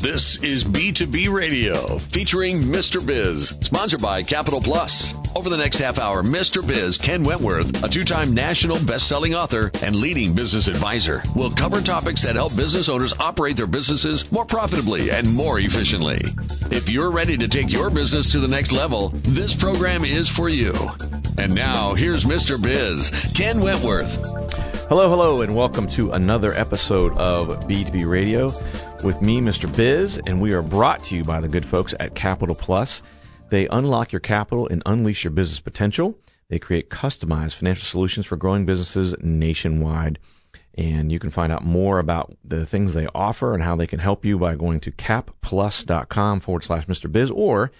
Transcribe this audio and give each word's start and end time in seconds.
This 0.00 0.42
is 0.42 0.64
B2B 0.64 1.30
Radio 1.30 1.98
featuring 1.98 2.62
Mr. 2.62 3.06
Biz, 3.06 3.50
sponsored 3.60 4.00
by 4.00 4.22
Capital 4.22 4.58
Plus. 4.58 5.12
Over 5.36 5.50
the 5.50 5.58
next 5.58 5.76
half 5.76 5.98
hour, 5.98 6.22
Mr. 6.22 6.66
Biz, 6.66 6.96
Ken 6.96 7.22
Wentworth, 7.22 7.84
a 7.84 7.88
two 7.88 8.06
time 8.06 8.32
national 8.32 8.82
best 8.86 9.06
selling 9.08 9.34
author 9.34 9.70
and 9.82 9.94
leading 9.94 10.32
business 10.32 10.68
advisor, 10.68 11.22
will 11.36 11.50
cover 11.50 11.82
topics 11.82 12.22
that 12.22 12.36
help 12.36 12.56
business 12.56 12.88
owners 12.88 13.12
operate 13.20 13.58
their 13.58 13.66
businesses 13.66 14.32
more 14.32 14.46
profitably 14.46 15.10
and 15.10 15.30
more 15.34 15.60
efficiently. 15.60 16.22
If 16.70 16.88
you're 16.88 17.10
ready 17.10 17.36
to 17.36 17.46
take 17.46 17.70
your 17.70 17.90
business 17.90 18.32
to 18.32 18.40
the 18.40 18.48
next 18.48 18.72
level, 18.72 19.10
this 19.10 19.54
program 19.54 20.06
is 20.06 20.30
for 20.30 20.48
you. 20.48 20.72
And 21.36 21.54
now, 21.54 21.92
here's 21.92 22.24
Mr. 22.24 22.60
Biz, 22.60 23.10
Ken 23.36 23.60
Wentworth. 23.60 24.16
Hello, 24.88 25.10
hello, 25.10 25.42
and 25.42 25.54
welcome 25.54 25.86
to 25.90 26.12
another 26.12 26.54
episode 26.54 27.16
of 27.18 27.48
B2B 27.68 28.08
Radio 28.08 28.50
with 29.04 29.22
me, 29.22 29.40
Mr. 29.40 29.74
Biz, 29.74 30.20
and 30.26 30.40
we 30.40 30.52
are 30.52 30.62
brought 30.62 31.04
to 31.04 31.16
you 31.16 31.24
by 31.24 31.40
the 31.40 31.48
good 31.48 31.64
folks 31.64 31.94
at 32.00 32.14
Capital 32.14 32.54
Plus. 32.54 33.02
They 33.48 33.66
unlock 33.68 34.12
your 34.12 34.20
capital 34.20 34.68
and 34.68 34.82
unleash 34.84 35.24
your 35.24 35.30
business 35.30 35.60
potential. 35.60 36.18
They 36.48 36.58
create 36.58 36.90
customized 36.90 37.54
financial 37.54 37.84
solutions 37.84 38.26
for 38.26 38.36
growing 38.36 38.66
businesses 38.66 39.14
nationwide. 39.22 40.18
And 40.76 41.10
you 41.10 41.18
can 41.18 41.30
find 41.30 41.52
out 41.52 41.64
more 41.64 41.98
about 41.98 42.36
the 42.44 42.66
things 42.66 42.92
they 42.92 43.06
offer 43.14 43.54
and 43.54 43.62
how 43.62 43.76
they 43.76 43.86
can 43.86 44.00
help 44.00 44.24
you 44.24 44.38
by 44.38 44.54
going 44.54 44.80
to 44.80 44.92
capplus.com 44.92 46.40
forward 46.40 46.64
slash 46.64 46.86
Mr. 46.86 47.10
Biz, 47.10 47.30
or 47.30 47.70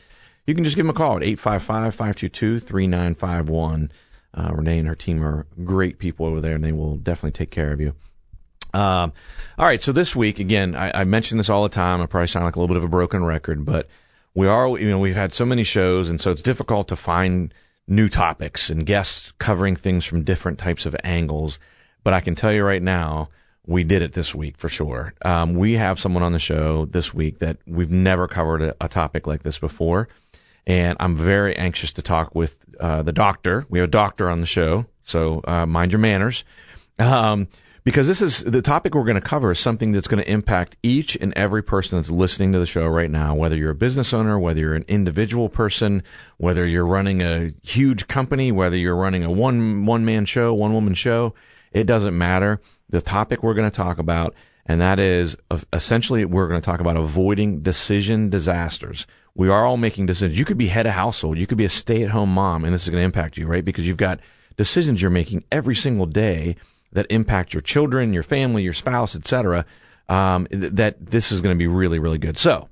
you 0.46 0.54
can 0.54 0.64
just 0.64 0.76
give 0.76 0.86
them 0.86 0.94
a 0.94 0.98
call 0.98 1.16
at 1.16 1.22
855 1.22 1.94
522 1.94 2.60
3951. 2.60 3.92
Uh, 4.32 4.50
Renee 4.54 4.78
and 4.78 4.88
her 4.88 4.94
team 4.94 5.22
are 5.22 5.46
great 5.64 5.98
people 5.98 6.26
over 6.26 6.40
there, 6.40 6.54
and 6.54 6.64
they 6.64 6.72
will 6.72 6.96
definitely 6.96 7.32
take 7.32 7.50
care 7.50 7.72
of 7.72 7.80
you. 7.80 7.94
Um, 8.72 9.12
all 9.58 9.66
right, 9.66 9.82
so 9.82 9.92
this 9.92 10.14
week 10.16 10.38
again, 10.38 10.74
I, 10.74 11.00
I 11.00 11.04
mention 11.04 11.38
this 11.38 11.50
all 11.50 11.62
the 11.62 11.68
time. 11.68 12.00
I 12.00 12.06
probably 12.06 12.28
sound 12.28 12.44
like 12.44 12.56
a 12.56 12.60
little 12.60 12.74
bit 12.74 12.78
of 12.78 12.84
a 12.84 12.88
broken 12.88 13.24
record, 13.24 13.64
but 13.64 13.88
we 14.34 14.46
are, 14.46 14.78
you 14.78 14.88
know, 14.88 14.98
we've 14.98 15.14
had 15.14 15.32
so 15.32 15.44
many 15.44 15.64
shows, 15.64 16.08
and 16.08 16.20
so 16.20 16.30
it's 16.30 16.42
difficult 16.42 16.88
to 16.88 16.96
find 16.96 17.52
new 17.86 18.08
topics 18.08 18.70
and 18.70 18.86
guests 18.86 19.32
covering 19.38 19.74
things 19.74 20.04
from 20.04 20.22
different 20.22 20.58
types 20.58 20.86
of 20.86 20.96
angles. 21.02 21.58
But 22.04 22.14
I 22.14 22.20
can 22.20 22.34
tell 22.34 22.52
you 22.52 22.64
right 22.64 22.82
now, 22.82 23.28
we 23.66 23.84
did 23.84 24.02
it 24.02 24.14
this 24.14 24.34
week 24.34 24.56
for 24.56 24.68
sure. 24.68 25.14
Um, 25.22 25.54
we 25.54 25.74
have 25.74 26.00
someone 26.00 26.22
on 26.22 26.32
the 26.32 26.38
show 26.38 26.86
this 26.86 27.12
week 27.12 27.40
that 27.40 27.58
we've 27.66 27.90
never 27.90 28.26
covered 28.28 28.62
a, 28.62 28.76
a 28.80 28.88
topic 28.88 29.26
like 29.26 29.42
this 29.42 29.58
before, 29.58 30.08
and 30.66 30.96
I'm 31.00 31.16
very 31.16 31.56
anxious 31.56 31.92
to 31.94 32.02
talk 32.02 32.34
with 32.34 32.56
uh, 32.78 33.02
the 33.02 33.12
doctor. 33.12 33.66
We 33.68 33.80
have 33.80 33.88
a 33.88 33.90
doctor 33.90 34.30
on 34.30 34.40
the 34.40 34.46
show, 34.46 34.86
so 35.04 35.42
uh, 35.46 35.66
mind 35.66 35.92
your 35.92 35.98
manners. 35.98 36.44
Um, 36.98 37.48
because 37.84 38.06
this 38.06 38.20
is 38.20 38.44
the 38.44 38.62
topic 38.62 38.94
we're 38.94 39.04
going 39.04 39.14
to 39.14 39.20
cover 39.20 39.50
is 39.50 39.58
something 39.58 39.92
that's 39.92 40.08
going 40.08 40.22
to 40.22 40.30
impact 40.30 40.76
each 40.82 41.16
and 41.16 41.32
every 41.34 41.62
person 41.62 41.98
that's 41.98 42.10
listening 42.10 42.52
to 42.52 42.58
the 42.58 42.66
show 42.66 42.86
right 42.86 43.10
now, 43.10 43.34
whether 43.34 43.56
you're 43.56 43.70
a 43.70 43.74
business 43.74 44.12
owner, 44.12 44.38
whether 44.38 44.60
you're 44.60 44.74
an 44.74 44.84
individual 44.88 45.48
person, 45.48 46.02
whether 46.36 46.66
you're 46.66 46.86
running 46.86 47.22
a 47.22 47.52
huge 47.62 48.06
company, 48.06 48.52
whether 48.52 48.76
you're 48.76 48.96
running 48.96 49.24
a 49.24 49.30
one 49.30 49.86
one 49.86 50.04
man 50.04 50.26
show, 50.26 50.52
one 50.52 50.74
woman 50.74 50.94
show, 50.94 51.34
it 51.72 51.84
doesn't 51.84 52.16
matter. 52.16 52.60
The 52.88 53.00
topic 53.00 53.42
we're 53.42 53.54
going 53.54 53.70
to 53.70 53.76
talk 53.76 53.98
about, 53.98 54.34
and 54.66 54.80
that 54.80 54.98
is 54.98 55.36
uh, 55.50 55.60
essentially 55.72 56.24
we're 56.24 56.48
going 56.48 56.60
to 56.60 56.64
talk 56.64 56.80
about 56.80 56.96
avoiding 56.96 57.62
decision 57.62 58.28
disasters. 58.28 59.06
We 59.34 59.48
are 59.48 59.64
all 59.64 59.76
making 59.76 60.06
decisions. 60.06 60.38
You 60.38 60.44
could 60.44 60.58
be 60.58 60.66
head 60.66 60.86
of 60.86 60.92
household, 60.92 61.38
you 61.38 61.46
could 61.46 61.58
be 61.58 61.64
a 61.64 61.70
stay 61.70 62.02
at 62.02 62.10
home 62.10 62.34
mom, 62.34 62.64
and 62.64 62.74
this 62.74 62.82
is 62.82 62.90
going 62.90 63.00
to 63.00 63.04
impact 63.04 63.38
you, 63.38 63.46
right? 63.46 63.64
Because 63.64 63.86
you've 63.86 63.96
got 63.96 64.20
decisions 64.56 65.00
you're 65.00 65.10
making 65.10 65.44
every 65.50 65.74
single 65.74 66.06
day 66.06 66.56
that 66.92 67.06
impact 67.10 67.54
your 67.54 67.60
children, 67.60 68.12
your 68.12 68.22
family, 68.22 68.62
your 68.62 68.72
spouse, 68.72 69.14
etc. 69.14 69.64
Um, 70.08 70.46
that 70.50 70.96
this 70.98 71.30
is 71.30 71.40
going 71.40 71.54
to 71.54 71.58
be 71.58 71.66
really, 71.66 71.98
really 71.98 72.18
good. 72.18 72.36
So, 72.36 72.68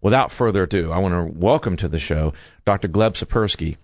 without 0.00 0.32
further 0.32 0.64
ado, 0.64 0.90
I 0.90 0.98
want 0.98 1.14
to 1.14 1.38
welcome 1.38 1.76
to 1.78 1.88
the 1.88 1.98
show 1.98 2.32
Dr. 2.64 2.88
Gleb 2.88 3.12
Tsipursky. 3.12 3.76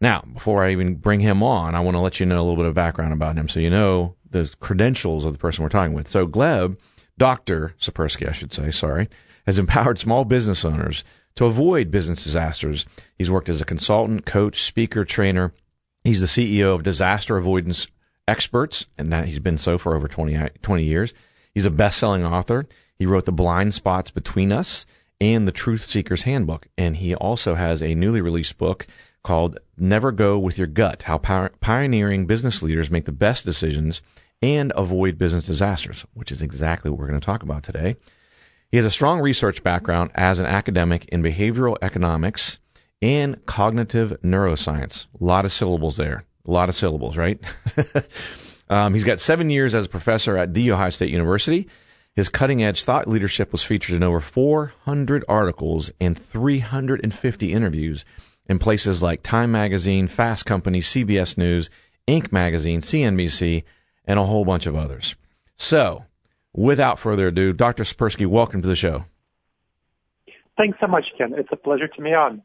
Now, 0.00 0.22
before 0.32 0.62
I 0.62 0.72
even 0.72 0.96
bring 0.96 1.20
him 1.20 1.42
on, 1.42 1.74
I 1.74 1.80
want 1.80 1.96
to 1.96 2.00
let 2.00 2.20
you 2.20 2.26
know 2.26 2.38
a 2.38 2.44
little 2.44 2.56
bit 2.56 2.66
of 2.66 2.74
background 2.74 3.12
about 3.12 3.36
him 3.36 3.48
so 3.48 3.60
you 3.60 3.70
know 3.70 4.16
the 4.30 4.52
credentials 4.60 5.24
of 5.24 5.32
the 5.32 5.38
person 5.38 5.62
we're 5.62 5.68
talking 5.68 5.94
with. 5.94 6.08
So, 6.08 6.26
Gleb, 6.26 6.76
Dr. 7.18 7.74
Tsipursky, 7.80 8.28
I 8.28 8.32
should 8.32 8.52
say, 8.52 8.70
sorry, 8.70 9.08
has 9.46 9.58
empowered 9.58 9.98
small 9.98 10.24
business 10.24 10.64
owners 10.64 11.04
to 11.36 11.46
avoid 11.46 11.90
business 11.90 12.24
disasters. 12.24 12.86
He's 13.16 13.30
worked 13.30 13.48
as 13.48 13.60
a 13.60 13.64
consultant, 13.64 14.24
coach, 14.26 14.62
speaker, 14.62 15.04
trainer. 15.04 15.52
He's 16.04 16.20
the 16.20 16.26
CEO 16.26 16.74
of 16.74 16.82
Disaster 16.82 17.36
Avoidance 17.36 17.86
experts, 18.26 18.86
and 18.96 19.12
that 19.12 19.26
he's 19.26 19.38
been 19.38 19.58
so 19.58 19.78
for 19.78 19.94
over 19.94 20.08
20, 20.08 20.50
20 20.62 20.84
years. 20.84 21.14
He's 21.52 21.66
a 21.66 21.70
best-selling 21.70 22.24
author. 22.24 22.66
He 22.98 23.06
wrote 23.06 23.26
The 23.26 23.32
Blind 23.32 23.74
Spots 23.74 24.10
Between 24.10 24.52
Us 24.52 24.86
and 25.20 25.46
The 25.46 25.52
Truth 25.52 25.86
Seeker's 25.86 26.22
Handbook, 26.22 26.68
and 26.76 26.96
he 26.96 27.14
also 27.14 27.54
has 27.54 27.82
a 27.82 27.94
newly 27.94 28.20
released 28.20 28.58
book 28.58 28.86
called 29.22 29.58
Never 29.76 30.12
Go 30.12 30.38
with 30.38 30.58
Your 30.58 30.66
Gut: 30.66 31.04
How 31.04 31.18
Pioneering 31.18 32.26
Business 32.26 32.62
Leaders 32.62 32.90
Make 32.90 33.04
the 33.04 33.12
Best 33.12 33.44
Decisions 33.44 34.02
and 34.42 34.72
Avoid 34.76 35.16
Business 35.16 35.46
Disasters, 35.46 36.04
which 36.12 36.30
is 36.30 36.42
exactly 36.42 36.90
what 36.90 37.00
we're 37.00 37.08
going 37.08 37.20
to 37.20 37.24
talk 37.24 37.42
about 37.42 37.62
today. 37.62 37.96
He 38.70 38.76
has 38.76 38.86
a 38.86 38.90
strong 38.90 39.20
research 39.20 39.62
background 39.62 40.10
as 40.14 40.38
an 40.38 40.46
academic 40.46 41.06
in 41.06 41.22
behavioral 41.22 41.78
economics 41.80 42.58
and 43.00 43.44
cognitive 43.46 44.16
neuroscience. 44.22 45.06
A 45.20 45.24
lot 45.24 45.44
of 45.44 45.52
syllables 45.52 45.96
there. 45.96 46.24
A 46.46 46.50
lot 46.50 46.68
of 46.68 46.76
syllables, 46.76 47.16
right? 47.16 47.40
um, 48.68 48.94
he's 48.94 49.04
got 49.04 49.20
seven 49.20 49.50
years 49.50 49.74
as 49.74 49.86
a 49.86 49.88
professor 49.88 50.36
at 50.36 50.54
The 50.54 50.72
Ohio 50.72 50.90
State 50.90 51.10
University. 51.10 51.68
His 52.14 52.28
cutting 52.28 52.62
edge 52.62 52.84
thought 52.84 53.08
leadership 53.08 53.50
was 53.50 53.62
featured 53.62 53.96
in 53.96 54.02
over 54.02 54.20
400 54.20 55.24
articles 55.28 55.90
and 56.00 56.16
350 56.16 57.52
interviews 57.52 58.04
in 58.46 58.58
places 58.58 59.02
like 59.02 59.22
Time 59.22 59.50
Magazine, 59.50 60.06
Fast 60.06 60.46
Company, 60.46 60.80
CBS 60.80 61.36
News, 61.36 61.70
Inc. 62.06 62.30
Magazine, 62.30 62.80
CNBC, 62.80 63.64
and 64.04 64.18
a 64.18 64.26
whole 64.26 64.44
bunch 64.44 64.66
of 64.66 64.76
others. 64.76 65.16
So, 65.56 66.04
without 66.52 66.98
further 66.98 67.28
ado, 67.28 67.52
Dr. 67.52 67.84
Tsipursky, 67.84 68.26
welcome 68.26 68.62
to 68.62 68.68
the 68.68 68.76
show. 68.76 69.06
Thanks 70.56 70.78
so 70.80 70.86
much, 70.86 71.06
Ken. 71.18 71.32
It's 71.36 71.48
a 71.50 71.56
pleasure 71.56 71.88
to 71.88 72.02
be 72.02 72.10
on. 72.10 72.42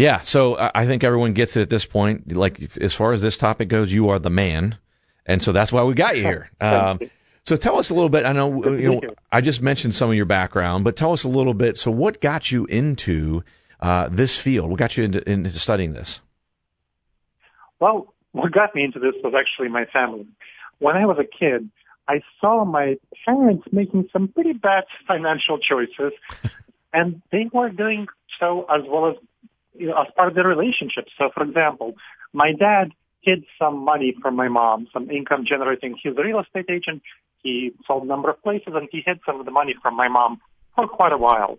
Yeah, 0.00 0.22
so 0.22 0.56
I 0.58 0.86
think 0.86 1.04
everyone 1.04 1.34
gets 1.34 1.58
it 1.58 1.60
at 1.60 1.68
this 1.68 1.84
point. 1.84 2.32
Like 2.32 2.74
as 2.78 2.94
far 2.94 3.12
as 3.12 3.20
this 3.20 3.36
topic 3.36 3.68
goes, 3.68 3.92
you 3.92 4.08
are 4.08 4.18
the 4.18 4.30
man, 4.30 4.78
and 5.26 5.42
so 5.42 5.52
that's 5.52 5.70
why 5.70 5.82
we 5.82 5.92
got 5.92 6.16
you 6.16 6.22
here. 6.22 6.50
Um, 6.60 7.00
so 7.44 7.56
tell 7.56 7.78
us 7.78 7.90
a 7.90 7.94
little 7.94 8.08
bit. 8.08 8.24
I 8.24 8.32
know 8.32 8.64
you 8.70 8.92
know 8.92 9.00
I 9.30 9.42
just 9.42 9.60
mentioned 9.60 9.94
some 9.94 10.08
of 10.08 10.16
your 10.16 10.24
background, 10.24 10.84
but 10.84 10.96
tell 10.96 11.12
us 11.12 11.24
a 11.24 11.28
little 11.28 11.52
bit. 11.52 11.78
So 11.78 11.90
what 11.90 12.22
got 12.22 12.50
you 12.50 12.64
into 12.64 13.44
uh, 13.80 14.08
this 14.10 14.38
field? 14.38 14.70
What 14.70 14.78
got 14.78 14.96
you 14.96 15.04
into, 15.04 15.28
into 15.30 15.50
studying 15.58 15.92
this? 15.92 16.22
Well, 17.78 18.14
what 18.32 18.52
got 18.52 18.74
me 18.74 18.84
into 18.84 19.00
this 19.00 19.14
was 19.22 19.34
actually 19.38 19.68
my 19.68 19.84
family. 19.86 20.26
When 20.78 20.96
I 20.96 21.04
was 21.04 21.18
a 21.18 21.24
kid, 21.24 21.68
I 22.08 22.22
saw 22.40 22.64
my 22.64 22.96
parents 23.26 23.64
making 23.70 24.08
some 24.14 24.28
pretty 24.28 24.54
bad 24.54 24.84
financial 25.06 25.58
choices, 25.58 26.12
and 26.94 27.20
they 27.32 27.50
were 27.52 27.68
doing 27.68 28.06
so 28.38 28.66
as 28.70 28.82
well 28.88 29.10
as 29.10 29.16
you 29.80 29.86
know, 29.86 30.00
as 30.00 30.08
part 30.14 30.28
of 30.28 30.34
the 30.34 30.44
relationship. 30.44 31.06
So, 31.16 31.30
for 31.34 31.42
example, 31.42 31.94
my 32.34 32.52
dad 32.52 32.92
hid 33.22 33.44
some 33.58 33.78
money 33.78 34.14
from 34.20 34.36
my 34.36 34.48
mom, 34.48 34.88
some 34.92 35.10
income 35.10 35.44
generating. 35.46 35.96
He's 36.00 36.12
a 36.16 36.22
real 36.22 36.40
estate 36.40 36.66
agent. 36.70 37.02
He 37.42 37.72
sold 37.86 38.04
a 38.04 38.06
number 38.06 38.30
of 38.30 38.42
places 38.42 38.74
and 38.74 38.88
he 38.92 39.02
hid 39.04 39.20
some 39.24 39.40
of 39.40 39.46
the 39.46 39.52
money 39.52 39.74
from 39.82 39.96
my 39.96 40.08
mom 40.08 40.40
for 40.76 40.86
quite 40.86 41.12
a 41.12 41.18
while. 41.18 41.58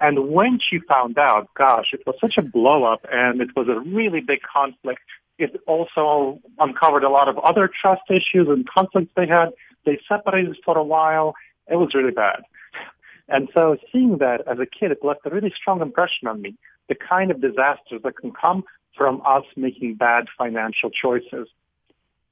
And 0.00 0.28
when 0.30 0.58
she 0.58 0.80
found 0.86 1.16
out, 1.16 1.48
gosh, 1.56 1.90
it 1.92 2.02
was 2.06 2.16
such 2.20 2.34
a 2.36 2.42
blow 2.42 2.84
up 2.84 3.06
and 3.10 3.40
it 3.40 3.50
was 3.56 3.68
a 3.68 3.80
really 3.88 4.20
big 4.20 4.40
conflict. 4.42 5.00
It 5.38 5.58
also 5.66 6.40
uncovered 6.58 7.04
a 7.04 7.08
lot 7.08 7.28
of 7.28 7.38
other 7.38 7.70
trust 7.80 8.02
issues 8.10 8.48
and 8.48 8.68
conflicts 8.68 9.12
they 9.16 9.26
had. 9.26 9.50
They 9.86 9.98
separated 10.08 10.56
for 10.64 10.76
a 10.76 10.84
while. 10.84 11.34
It 11.70 11.76
was 11.76 11.94
really 11.94 12.12
bad. 12.12 12.42
And 13.28 13.48
so 13.54 13.78
seeing 13.90 14.18
that 14.18 14.42
as 14.46 14.58
a 14.58 14.66
kid, 14.66 14.90
it 14.90 14.98
left 15.02 15.20
a 15.24 15.30
really 15.30 15.52
strong 15.56 15.80
impression 15.80 16.28
on 16.28 16.42
me 16.42 16.54
the 16.88 16.94
kind 16.94 17.30
of 17.30 17.40
disasters 17.40 18.02
that 18.02 18.16
can 18.16 18.32
come 18.32 18.64
from 18.96 19.22
us 19.26 19.44
making 19.56 19.94
bad 19.94 20.26
financial 20.36 20.90
choices 20.90 21.48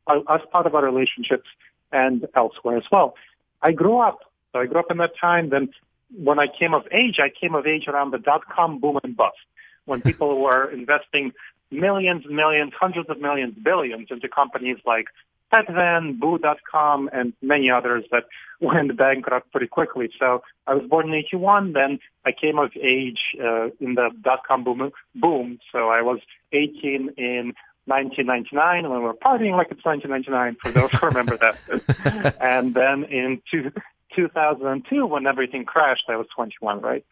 uh, 0.06 0.20
as 0.29 0.41
part 0.52 0.67
of 0.67 0.75
our 0.75 0.85
relationships 0.85 1.49
and 1.93 2.26
elsewhere 2.35 2.76
as 2.76 2.85
well. 2.91 3.14
I 3.62 3.73
grew 3.73 3.99
up, 3.99 4.20
so 4.52 4.61
I 4.61 4.67
grew 4.67 4.81
up 4.81 4.91
in 4.91 4.99
that 4.99 5.12
time. 5.20 5.50
Then 5.50 5.70
when 6.17 6.38
I 6.38 6.47
came 6.47 6.75
of 6.75 6.87
age, 6.93 7.19
I 7.19 7.29
came 7.29 7.55
of 7.55 7.67
age 7.67 7.88
around 7.88 8.11
the 8.11 8.19
dot-com 8.19 8.81
boom 8.81 8.99
and 9.02 9.17
bust 9.17 9.37
when 9.85 10.00
people 10.08 10.41
were 10.41 10.70
investing 10.70 11.32
millions, 11.70 12.25
millions, 12.29 12.73
hundreds 12.79 13.08
of 13.08 13.20
millions, 13.20 13.55
billions 13.62 14.08
into 14.11 14.29
companies 14.29 14.79
like 14.85 15.06
Webvan, 15.52 16.19
Boo.com, 16.19 17.11
and 17.12 17.32
many 17.43 17.70
others 17.70 18.05
that 18.11 18.25
went 18.61 18.97
bankrupt 18.97 19.50
pretty 19.52 19.67
quickly. 19.67 20.11
So 20.19 20.43
I 20.67 20.75
was 20.75 20.88
born 20.88 21.08
in 21.08 21.14
81. 21.14 21.73
Then 21.73 21.99
I 22.25 22.32
came 22.32 22.58
of 22.58 22.73
age 22.76 23.20
uh, 23.43 23.67
in 23.81 23.94
the 23.94 24.11
dot-com 24.23 24.64
boom, 24.64 24.91
boom. 25.14 25.58
So 25.73 25.88
I 25.88 26.02
was 26.02 26.20
18 26.52 27.14
in 27.17 27.55
1999 27.87 28.88
when 28.88 28.99
we 28.99 29.05
were 29.05 29.14
partying 29.14 29.56
like 29.56 29.69
it's 29.70 29.85
1999 29.85 30.56
for 30.62 30.70
those 30.70 30.91
who 30.93 31.06
remember 31.06 31.37
that. 31.38 32.37
and 32.41 32.75
then 32.75 33.05
in 33.05 33.41
two, 33.50 33.73
2002 34.14 35.06
when 35.06 35.26
everything 35.26 35.64
crashed. 35.64 36.05
I 36.08 36.17
was 36.17 36.26
21, 36.35 36.81
right? 36.81 37.05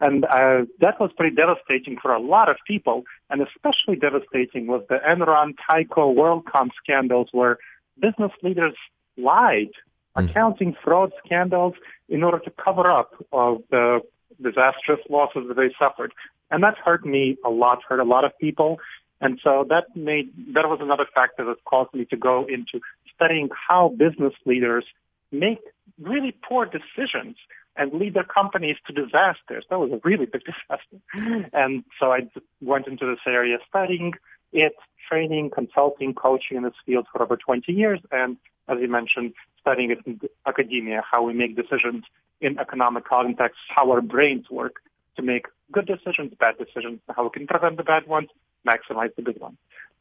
And 0.00 0.24
uh, 0.24 0.64
that 0.80 1.00
was 1.00 1.10
pretty 1.16 1.34
devastating 1.34 1.98
for 2.00 2.12
a 2.12 2.20
lot 2.20 2.48
of 2.48 2.56
people, 2.66 3.04
and 3.30 3.42
especially 3.42 3.96
devastating 3.96 4.66
was 4.66 4.82
the 4.88 4.96
Enron, 4.96 5.54
Tyco, 5.68 6.14
WorldCom 6.14 6.70
scandals 6.82 7.28
where 7.32 7.58
business 8.00 8.32
leaders 8.42 8.74
lied, 9.16 9.70
mm. 10.16 10.28
accounting 10.30 10.74
fraud 10.82 11.12
scandals 11.24 11.74
in 12.08 12.22
order 12.22 12.38
to 12.38 12.50
cover 12.50 12.90
up 12.90 13.12
of 13.32 13.62
the 13.70 14.00
disastrous 14.42 15.00
losses 15.08 15.44
that 15.48 15.56
they 15.56 15.74
suffered. 15.78 16.12
And 16.50 16.62
that 16.62 16.76
hurt 16.78 17.04
me 17.04 17.36
a 17.44 17.50
lot, 17.50 17.80
hurt 17.88 18.00
a 18.00 18.04
lot 18.04 18.24
of 18.24 18.36
people. 18.38 18.78
And 19.20 19.40
so 19.42 19.66
that 19.68 19.84
made, 19.96 20.30
that 20.54 20.68
was 20.68 20.78
another 20.80 21.06
factor 21.12 21.44
that 21.46 21.64
caused 21.64 21.92
me 21.92 22.04
to 22.06 22.16
go 22.16 22.46
into 22.46 22.80
studying 23.14 23.48
how 23.68 23.88
business 23.88 24.32
leaders 24.46 24.84
make 25.32 25.58
really 26.00 26.34
poor 26.48 26.66
decisions 26.66 27.36
and 27.76 27.92
lead 27.92 28.14
their 28.14 28.24
companies 28.24 28.76
to 28.86 28.92
disasters. 28.92 29.64
That 29.70 29.78
was 29.78 29.90
a 29.92 30.00
really 30.04 30.26
big 30.26 30.42
disaster. 30.44 31.48
And 31.52 31.84
so 31.98 32.12
I 32.12 32.28
went 32.60 32.86
into 32.86 33.06
this 33.06 33.20
area 33.26 33.58
studying 33.68 34.14
it, 34.52 34.74
training, 35.08 35.50
consulting, 35.50 36.14
coaching 36.14 36.56
in 36.56 36.62
this 36.62 36.74
field 36.84 37.06
for 37.12 37.22
over 37.22 37.36
20 37.36 37.72
years. 37.72 38.00
And 38.10 38.36
as 38.68 38.78
you 38.80 38.88
mentioned, 38.88 39.34
studying 39.60 39.90
it 39.90 39.98
in 40.06 40.20
academia, 40.46 41.02
how 41.08 41.22
we 41.22 41.32
make 41.32 41.56
decisions 41.56 42.04
in 42.40 42.58
economic 42.58 43.04
contexts, 43.04 43.62
how 43.68 43.90
our 43.90 44.00
brains 44.00 44.50
work 44.50 44.76
to 45.16 45.22
make 45.22 45.46
good 45.72 45.86
decisions, 45.86 46.32
bad 46.38 46.56
decisions, 46.58 47.00
how 47.14 47.24
we 47.24 47.30
can 47.30 47.46
prevent 47.46 47.76
the 47.76 47.82
bad 47.82 48.06
ones, 48.06 48.28
maximize 48.66 49.14
the 49.16 49.22
good 49.22 49.40
ones. 49.40 49.56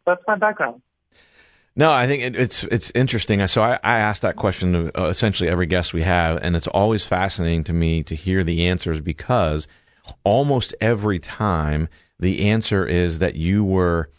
That's 0.05 0.21
my 0.27 0.35
background. 0.35 0.81
No, 1.75 1.91
I 1.91 2.07
think 2.07 2.23
it, 2.23 2.35
it's 2.35 2.63
it's 2.63 2.91
interesting. 2.95 3.45
So 3.47 3.61
I, 3.61 3.73
I 3.83 3.99
ask 3.99 4.23
that 4.23 4.35
question 4.35 4.73
to 4.73 4.99
uh, 4.99 5.09
essentially 5.09 5.47
every 5.47 5.67
guest 5.67 5.93
we 5.93 6.01
have, 6.01 6.39
and 6.41 6.55
it's 6.55 6.67
always 6.67 7.03
fascinating 7.03 7.63
to 7.65 7.73
me 7.73 8.01
to 8.03 8.15
hear 8.15 8.43
the 8.43 8.67
answers 8.67 8.99
because 8.99 9.67
almost 10.23 10.73
every 10.81 11.19
time 11.19 11.87
the 12.19 12.49
answer 12.49 12.85
is 12.85 13.19
that 13.19 13.35
you 13.35 13.63
were 13.63 14.09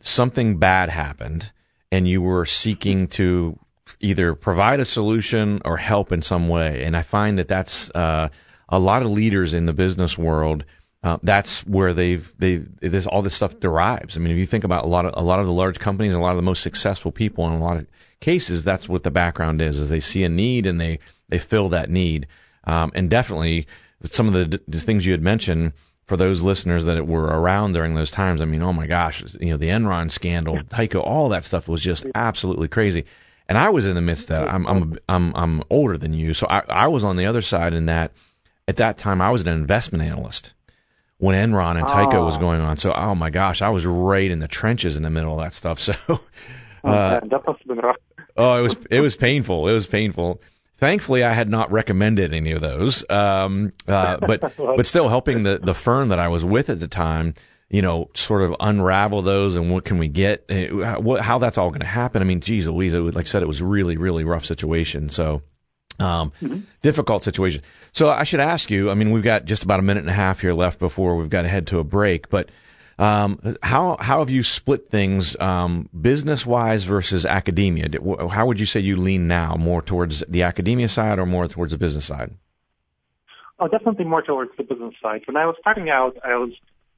something 0.00 0.58
bad 0.58 0.88
happened 0.88 1.52
and 1.90 2.08
you 2.08 2.22
were 2.22 2.46
seeking 2.46 3.08
to 3.08 3.58
either 4.00 4.34
provide 4.34 4.80
a 4.80 4.84
solution 4.84 5.60
or 5.64 5.76
help 5.76 6.12
in 6.12 6.22
some 6.22 6.48
way. 6.48 6.84
And 6.84 6.96
I 6.96 7.02
find 7.02 7.38
that 7.38 7.48
that's 7.48 7.90
uh, 7.90 8.28
a 8.68 8.78
lot 8.78 9.02
of 9.02 9.10
leaders 9.10 9.54
in 9.54 9.66
the 9.66 9.72
business 9.72 10.18
world 10.18 10.64
uh, 11.04 11.18
that's 11.22 11.66
where 11.66 11.92
they've 11.92 12.32
they 12.38 12.58
this 12.80 13.06
all 13.06 13.22
this 13.22 13.34
stuff 13.34 13.58
derives. 13.58 14.16
I 14.16 14.20
mean, 14.20 14.32
if 14.32 14.38
you 14.38 14.46
think 14.46 14.62
about 14.62 14.84
a 14.84 14.86
lot 14.86 15.04
of 15.04 15.14
a 15.16 15.26
lot 15.26 15.40
of 15.40 15.46
the 15.46 15.52
large 15.52 15.80
companies, 15.80 16.14
a 16.14 16.20
lot 16.20 16.30
of 16.30 16.36
the 16.36 16.42
most 16.42 16.62
successful 16.62 17.10
people 17.10 17.46
in 17.48 17.54
a 17.54 17.58
lot 17.58 17.76
of 17.76 17.86
cases, 18.20 18.62
that's 18.62 18.88
what 18.88 19.02
the 19.02 19.10
background 19.10 19.60
is: 19.60 19.78
is 19.78 19.88
they 19.88 19.98
see 19.98 20.22
a 20.22 20.28
need 20.28 20.64
and 20.64 20.80
they 20.80 21.00
they 21.28 21.38
fill 21.38 21.68
that 21.70 21.90
need. 21.90 22.28
Um, 22.64 22.92
and 22.94 23.10
definitely, 23.10 23.66
some 24.04 24.28
of 24.28 24.32
the, 24.32 24.62
the 24.68 24.80
things 24.80 25.04
you 25.04 25.10
had 25.10 25.22
mentioned 25.22 25.72
for 26.12 26.18
those 26.18 26.42
listeners 26.42 26.84
that 26.84 27.06
were 27.06 27.24
around 27.24 27.72
during 27.72 27.94
those 27.94 28.10
times. 28.10 28.42
I 28.42 28.44
mean, 28.44 28.60
oh 28.60 28.74
my 28.74 28.86
gosh, 28.86 29.24
you 29.40 29.48
know, 29.48 29.56
the 29.56 29.68
Enron 29.68 30.10
scandal, 30.10 30.58
Tyco, 30.58 31.02
all 31.02 31.30
that 31.30 31.42
stuff 31.42 31.68
was 31.68 31.80
just 31.80 32.04
absolutely 32.14 32.68
crazy. 32.68 33.06
And 33.48 33.56
I 33.56 33.70
was 33.70 33.86
in 33.86 33.94
the 33.94 34.02
midst 34.02 34.30
of 34.30 34.36
that. 34.36 34.46
I'm 34.46 34.66
I'm 34.66 34.98
I'm 35.08 35.34
I'm 35.34 35.62
older 35.70 35.96
than 35.96 36.12
you, 36.12 36.34
so 36.34 36.46
I 36.50 36.64
I 36.68 36.88
was 36.88 37.02
on 37.02 37.16
the 37.16 37.24
other 37.24 37.40
side 37.40 37.72
in 37.72 37.86
that. 37.86 38.12
At 38.68 38.76
that 38.76 38.98
time, 38.98 39.22
I 39.22 39.30
was 39.30 39.40
an 39.40 39.48
investment 39.48 40.04
analyst 40.04 40.52
when 41.16 41.34
Enron 41.34 41.78
and 41.78 41.86
Tyco 41.86 42.16
oh. 42.16 42.26
was 42.26 42.36
going 42.36 42.60
on. 42.60 42.76
So, 42.76 42.92
oh 42.92 43.14
my 43.14 43.30
gosh, 43.30 43.62
I 43.62 43.70
was 43.70 43.86
right 43.86 44.30
in 44.30 44.40
the 44.40 44.48
trenches 44.48 44.98
in 44.98 45.02
the 45.02 45.10
middle 45.10 45.32
of 45.32 45.40
that 45.42 45.54
stuff. 45.54 45.80
So, 45.80 45.94
oh, 46.10 46.90
uh, 46.90 47.20
oh, 47.22 47.26
that 47.26 47.46
must 47.46 47.58
have 47.58 47.68
been 47.68 47.78
rough. 47.78 47.96
oh, 48.36 48.58
it 48.58 48.62
was 48.62 48.76
it 48.90 49.00
was 49.00 49.16
painful. 49.16 49.66
It 49.66 49.72
was 49.72 49.86
painful. 49.86 50.42
Thankfully, 50.82 51.22
I 51.22 51.32
had 51.32 51.48
not 51.48 51.70
recommended 51.70 52.34
any 52.34 52.50
of 52.50 52.60
those. 52.60 53.08
Um, 53.08 53.72
uh, 53.86 54.16
but 54.16 54.40
but 54.56 54.84
still, 54.84 55.08
helping 55.08 55.44
the 55.44 55.60
the 55.62 55.74
firm 55.74 56.08
that 56.08 56.18
I 56.18 56.26
was 56.26 56.44
with 56.44 56.70
at 56.70 56.80
the 56.80 56.88
time, 56.88 57.34
you 57.70 57.82
know, 57.82 58.10
sort 58.14 58.42
of 58.42 58.56
unravel 58.58 59.22
those 59.22 59.54
and 59.54 59.70
what 59.70 59.84
can 59.84 59.98
we 59.98 60.08
get, 60.08 60.44
uh, 60.50 60.96
what, 60.96 61.20
how 61.20 61.38
that's 61.38 61.56
all 61.56 61.68
going 61.68 61.82
to 61.82 61.86
happen. 61.86 62.20
I 62.20 62.24
mean, 62.24 62.40
geez, 62.40 62.66
Louisa, 62.66 63.00
like 63.00 63.26
I 63.26 63.28
said, 63.28 63.44
it 63.44 63.46
was 63.46 63.62
really 63.62 63.96
really 63.96 64.24
rough 64.24 64.44
situation. 64.44 65.08
So. 65.08 65.42
Um, 66.00 66.32
mm-hmm. 66.42 66.60
difficult 66.80 67.22
situation. 67.22 67.62
So 67.92 68.08
I 68.10 68.24
should 68.24 68.40
ask 68.40 68.68
you. 68.68 68.90
I 68.90 68.94
mean, 68.94 69.12
we've 69.12 69.22
got 69.22 69.44
just 69.44 69.62
about 69.62 69.78
a 69.78 69.82
minute 69.82 70.00
and 70.00 70.10
a 70.10 70.14
half 70.14 70.40
here 70.40 70.54
left 70.54 70.80
before 70.80 71.14
we've 71.16 71.30
got 71.30 71.42
to 71.42 71.48
head 71.48 71.68
to 71.68 71.78
a 71.78 71.84
break. 71.84 72.28
But 72.28 72.48
um, 72.98 73.56
how 73.62 73.96
how 74.00 74.20
have 74.20 74.30
you 74.30 74.42
split 74.42 74.90
things 74.90 75.36
um, 75.40 75.88
business 75.98 76.46
wise 76.46 76.84
versus 76.84 77.24
academia? 77.26 77.88
How 78.30 78.46
would 78.46 78.60
you 78.60 78.66
say 78.66 78.80
you 78.80 78.96
lean 78.96 79.28
now, 79.28 79.56
more 79.56 79.82
towards 79.82 80.24
the 80.28 80.42
academia 80.42 80.88
side 80.88 81.18
or 81.18 81.26
more 81.26 81.48
towards 81.48 81.72
the 81.72 81.78
business 81.78 82.06
side? 82.06 82.32
Oh, 83.58 83.68
definitely 83.68 84.04
more 84.04 84.22
towards 84.22 84.50
the 84.56 84.64
business 84.64 84.94
side. 85.00 85.22
When 85.26 85.36
I 85.36 85.46
was 85.46 85.56
starting 85.60 85.88
out, 85.88 86.16
I 86.24 86.34
was 86.36 86.50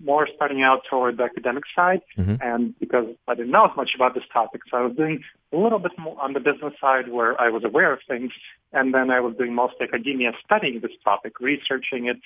more 0.03 0.27
starting 0.35 0.63
out 0.63 0.83
toward 0.89 1.19
the 1.19 1.25
academic 1.25 1.65
side, 1.75 2.01
mm-hmm. 2.19 2.37
and 2.41 2.79
because 2.79 3.07
I 3.29 3.35
didn't 3.35 3.53
know 3.53 3.67
as 3.67 3.77
much 3.77 3.91
about 3.95 4.15
this 4.15 4.25
topic, 4.33 4.63
so 4.71 4.77
I 4.79 4.83
was 4.83 4.97
doing 4.97 5.23
a 5.53 5.57
little 5.57 5.79
bit 5.79 5.93
more 5.99 6.21
on 6.21 6.33
the 6.33 6.41
business 6.41 6.75
side 6.81 7.09
where 7.09 7.41
I 7.41 7.49
was 7.51 7.65
aware 7.65 7.93
of 7.93 8.01
things, 8.09 8.33
and 8.73 8.93
then 8.93 9.11
I 9.11 9.21
was 9.21 9.37
doing 9.37 9.55
mostly 9.55 9.87
academia 9.87 10.33
studying 10.45 10.81
this 10.81 10.93
topic, 11.05 11.39
researching 11.41 12.07
it, 12.07 12.17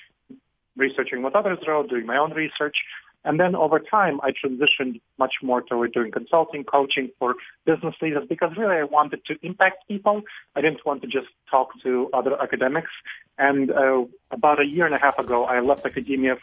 researching 0.75 1.21
what 1.21 1.35
others 1.35 1.59
wrote, 1.67 1.89
doing 1.89 2.05
my 2.05 2.17
own 2.17 2.33
research. 2.33 2.77
And 3.25 3.39
then 3.39 3.55
over 3.55 3.79
time, 3.79 4.19
I 4.21 4.31
transitioned 4.31 5.01
much 5.17 5.35
more 5.43 5.61
toward 5.61 5.93
doing 5.93 6.11
consulting, 6.11 6.63
coaching 6.63 7.11
for 7.19 7.35
business 7.65 7.95
leaders 8.01 8.25
because 8.27 8.55
really 8.57 8.77
I 8.77 8.83
wanted 8.83 9.25
to 9.25 9.37
impact 9.41 9.87
people. 9.87 10.21
I 10.55 10.61
didn't 10.61 10.85
want 10.85 11.01
to 11.01 11.07
just 11.07 11.27
talk 11.51 11.69
to 11.83 12.09
other 12.13 12.41
academics. 12.41 12.91
And 13.37 13.71
uh, 13.71 14.05
about 14.31 14.61
a 14.61 14.65
year 14.65 14.85
and 14.85 14.95
a 14.95 14.99
half 14.99 15.19
ago, 15.19 15.45
I 15.45 15.59
left 15.59 15.85
academia 15.85 16.37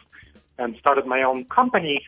and 0.59 0.75
started 0.77 1.05
my 1.05 1.23
own 1.23 1.45
company 1.45 2.05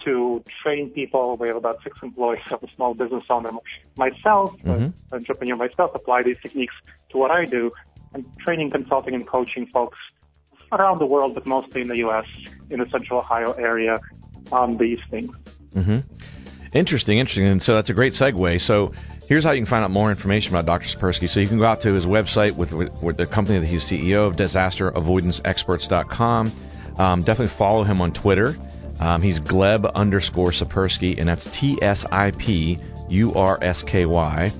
to 0.00 0.44
train 0.62 0.90
people. 0.90 1.36
We 1.36 1.48
have 1.48 1.56
about 1.56 1.82
six 1.82 1.98
employees. 2.02 2.42
I'm 2.50 2.58
a 2.62 2.70
small 2.70 2.94
business 2.94 3.24
owner 3.30 3.50
myself, 3.96 4.56
mm-hmm. 4.58 5.14
entrepreneur 5.14 5.56
myself, 5.56 5.94
apply 5.94 6.22
these 6.22 6.38
techniques 6.40 6.74
to 7.10 7.18
what 7.18 7.30
I 7.30 7.44
do. 7.44 7.70
I'm 8.14 8.24
training, 8.38 8.70
consulting, 8.70 9.14
and 9.14 9.26
coaching 9.26 9.66
folks 9.66 9.98
around 10.72 10.98
the 10.98 11.06
world, 11.06 11.34
but 11.34 11.46
mostly 11.46 11.82
in 11.82 11.88
the 11.88 11.98
U.S., 11.98 12.26
in 12.70 12.80
the 12.80 12.88
Central 12.90 13.20
Ohio 13.20 13.52
area, 13.52 14.00
on 14.52 14.76
these 14.76 15.00
things. 15.10 15.34
Mm-hmm. 15.74 15.98
Interesting, 16.74 17.18
interesting. 17.18 17.46
And 17.46 17.62
so 17.62 17.74
that's 17.74 17.90
a 17.90 17.94
great 17.94 18.12
segue. 18.12 18.60
So 18.60 18.92
here's 19.26 19.42
how 19.44 19.52
you 19.52 19.60
can 19.60 19.66
find 19.66 19.84
out 19.84 19.90
more 19.90 20.10
information 20.10 20.54
about 20.54 20.66
Dr. 20.66 20.86
Tsipursky. 20.86 21.28
So 21.28 21.40
you 21.40 21.48
can 21.48 21.58
go 21.58 21.64
out 21.64 21.80
to 21.82 21.92
his 21.92 22.06
website 22.06 22.56
with, 22.56 22.72
with, 22.72 23.02
with 23.02 23.16
the 23.16 23.26
company 23.26 23.58
that 23.58 23.66
he's 23.66 23.84
CEO 23.84 24.26
of, 24.26 24.36
disasteravoidanceexperts.com. 24.36 26.52
Um, 26.98 27.20
definitely 27.20 27.48
follow 27.48 27.84
him 27.84 28.00
on 28.00 28.12
Twitter. 28.12 28.54
Um, 29.00 29.22
he's 29.22 29.38
Gleb 29.38 29.92
underscore 29.94 30.50
Tsipursky, 30.50 31.18
and 31.18 31.28
that's 31.28 31.48
T 31.52 31.78
S 31.80 32.04
I 32.10 32.32
P 32.32 32.80
U 33.08 33.32
R 33.34 33.56
S 33.62 33.84
K 33.84 34.06
Y. 34.06 34.50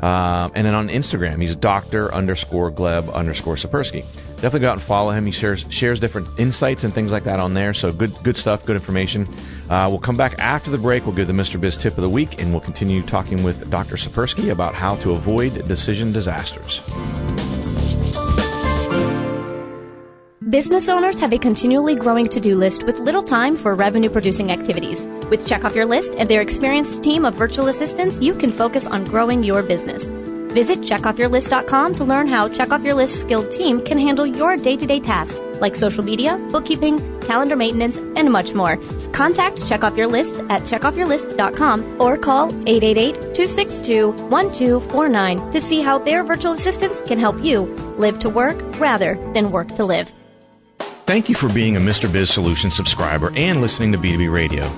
Um, 0.00 0.52
and 0.54 0.64
then 0.66 0.74
on 0.74 0.88
Instagram, 0.88 1.42
he's 1.42 1.54
Doctor 1.56 2.14
underscore 2.14 2.70
Gleb 2.70 3.12
underscore 3.12 3.56
Tsipursky. 3.56 4.04
Definitely 4.40 4.60
go 4.60 4.68
out 4.70 4.78
and 4.78 4.82
follow 4.82 5.10
him. 5.10 5.26
He 5.26 5.32
shares 5.32 5.66
shares 5.68 6.00
different 6.00 6.26
insights 6.38 6.82
and 6.82 6.94
things 6.94 7.12
like 7.12 7.24
that 7.24 7.40
on 7.40 7.52
there. 7.52 7.74
So 7.74 7.92
good 7.92 8.14
good 8.24 8.38
stuff, 8.38 8.64
good 8.64 8.76
information. 8.76 9.28
Uh, 9.68 9.86
we'll 9.90 9.98
come 9.98 10.16
back 10.16 10.38
after 10.38 10.70
the 10.70 10.78
break. 10.78 11.04
We'll 11.04 11.14
give 11.14 11.26
the 11.26 11.34
Mr. 11.34 11.60
Biz 11.60 11.76
tip 11.76 11.98
of 11.98 12.02
the 12.02 12.08
week, 12.08 12.40
and 12.40 12.50
we'll 12.50 12.62
continue 12.62 13.02
talking 13.02 13.42
with 13.42 13.70
Dr. 13.70 13.96
Tsipursky 13.96 14.50
about 14.50 14.74
how 14.74 14.96
to 14.96 15.10
avoid 15.10 15.52
decision 15.68 16.10
disasters. 16.10 16.80
Business 20.48 20.88
owners 20.88 21.20
have 21.20 21.32
a 21.32 21.38
continually 21.38 21.94
growing 21.94 22.26
to 22.28 22.40
do 22.40 22.56
list 22.56 22.82
with 22.82 22.98
little 22.98 23.22
time 23.22 23.56
for 23.56 23.76
revenue 23.76 24.10
producing 24.10 24.50
activities. 24.50 25.06
With 25.30 25.46
Check 25.46 25.64
Off 25.64 25.76
Your 25.76 25.84
List 25.84 26.14
and 26.14 26.28
their 26.28 26.40
experienced 26.40 27.04
team 27.04 27.24
of 27.24 27.34
virtual 27.34 27.68
assistants, 27.68 28.20
you 28.20 28.34
can 28.34 28.50
focus 28.50 28.86
on 28.86 29.04
growing 29.04 29.44
your 29.44 29.62
business. 29.62 30.10
Visit 30.52 30.80
checkoffyourlist.com 30.80 31.94
to 31.94 32.04
learn 32.04 32.26
how 32.26 32.48
Check 32.48 32.72
Off 32.72 32.82
Your 32.82 32.94
List 32.94 33.20
skilled 33.20 33.52
team 33.52 33.80
can 33.80 33.98
handle 33.98 34.26
your 34.26 34.56
day 34.56 34.76
to 34.76 34.86
day 34.86 34.98
tasks 34.98 35.38
like 35.60 35.76
social 35.76 36.02
media, 36.02 36.38
bookkeeping, 36.50 36.98
calendar 37.20 37.54
maintenance, 37.54 37.98
and 37.98 38.32
much 38.32 38.52
more. 38.54 38.76
Contact 39.12 39.64
Check 39.68 39.84
Off 39.84 39.96
Your 39.96 40.06
List 40.08 40.34
at 40.48 40.62
checkoffyourlist.com 40.62 42.00
or 42.00 42.16
call 42.16 42.48
888 42.66 43.14
262 43.14 44.10
1249 44.10 45.52
to 45.52 45.60
see 45.60 45.80
how 45.80 45.98
their 45.98 46.24
virtual 46.24 46.52
assistants 46.52 47.00
can 47.02 47.18
help 47.18 47.40
you 47.42 47.62
live 47.98 48.18
to 48.18 48.28
work 48.28 48.58
rather 48.80 49.14
than 49.34 49.52
work 49.52 49.68
to 49.76 49.84
live. 49.84 50.10
Thank 51.06 51.28
you 51.28 51.34
for 51.34 51.52
being 51.52 51.76
a 51.76 51.80
Mr. 51.80 52.10
Biz 52.10 52.30
Solutions 52.30 52.74
subscriber 52.74 53.32
and 53.36 53.60
listening 53.60 53.92
to 53.92 53.98
B2B 53.98 54.32
Radio. 54.32 54.70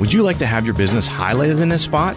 Would 0.00 0.12
you 0.12 0.22
like 0.22 0.38
to 0.38 0.46
have 0.46 0.64
your 0.64 0.74
business 0.74 1.08
highlighted 1.08 1.60
in 1.60 1.68
this 1.68 1.82
spot? 1.82 2.16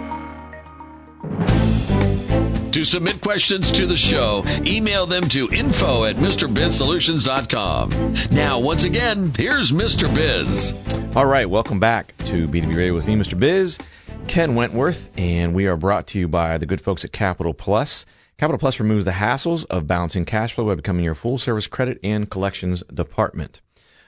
To 2.71 2.85
submit 2.85 3.19
questions 3.19 3.69
to 3.71 3.85
the 3.85 3.97
show, 3.97 4.45
email 4.65 5.05
them 5.05 5.27
to 5.29 5.49
info 5.49 6.05
at 6.05 6.15
MrBizSolutions.com. 6.15 8.13
Now, 8.31 8.59
once 8.59 8.85
again, 8.85 9.33
here's 9.35 9.73
Mr. 9.73 10.13
Biz. 10.15 10.73
All 11.13 11.25
right, 11.25 11.49
welcome 11.49 11.81
back 11.81 12.15
to 12.19 12.47
B2B 12.47 12.73
Radio 12.73 12.93
with 12.93 13.05
me, 13.05 13.15
Mr. 13.15 13.37
Biz, 13.37 13.77
Ken 14.27 14.55
Wentworth, 14.55 15.09
and 15.17 15.53
we 15.53 15.67
are 15.67 15.75
brought 15.75 16.07
to 16.07 16.19
you 16.19 16.29
by 16.29 16.57
the 16.57 16.65
good 16.65 16.79
folks 16.79 17.03
at 17.03 17.11
Capital 17.11 17.53
Plus. 17.53 18.05
Capital 18.37 18.57
Plus 18.57 18.79
removes 18.79 19.03
the 19.03 19.11
hassles 19.11 19.65
of 19.69 19.85
balancing 19.85 20.23
cash 20.23 20.53
flow 20.53 20.67
by 20.67 20.75
becoming 20.75 21.03
your 21.03 21.13
full 21.13 21.37
service 21.37 21.67
credit 21.67 21.99
and 22.05 22.29
collections 22.29 22.83
department. 22.93 23.59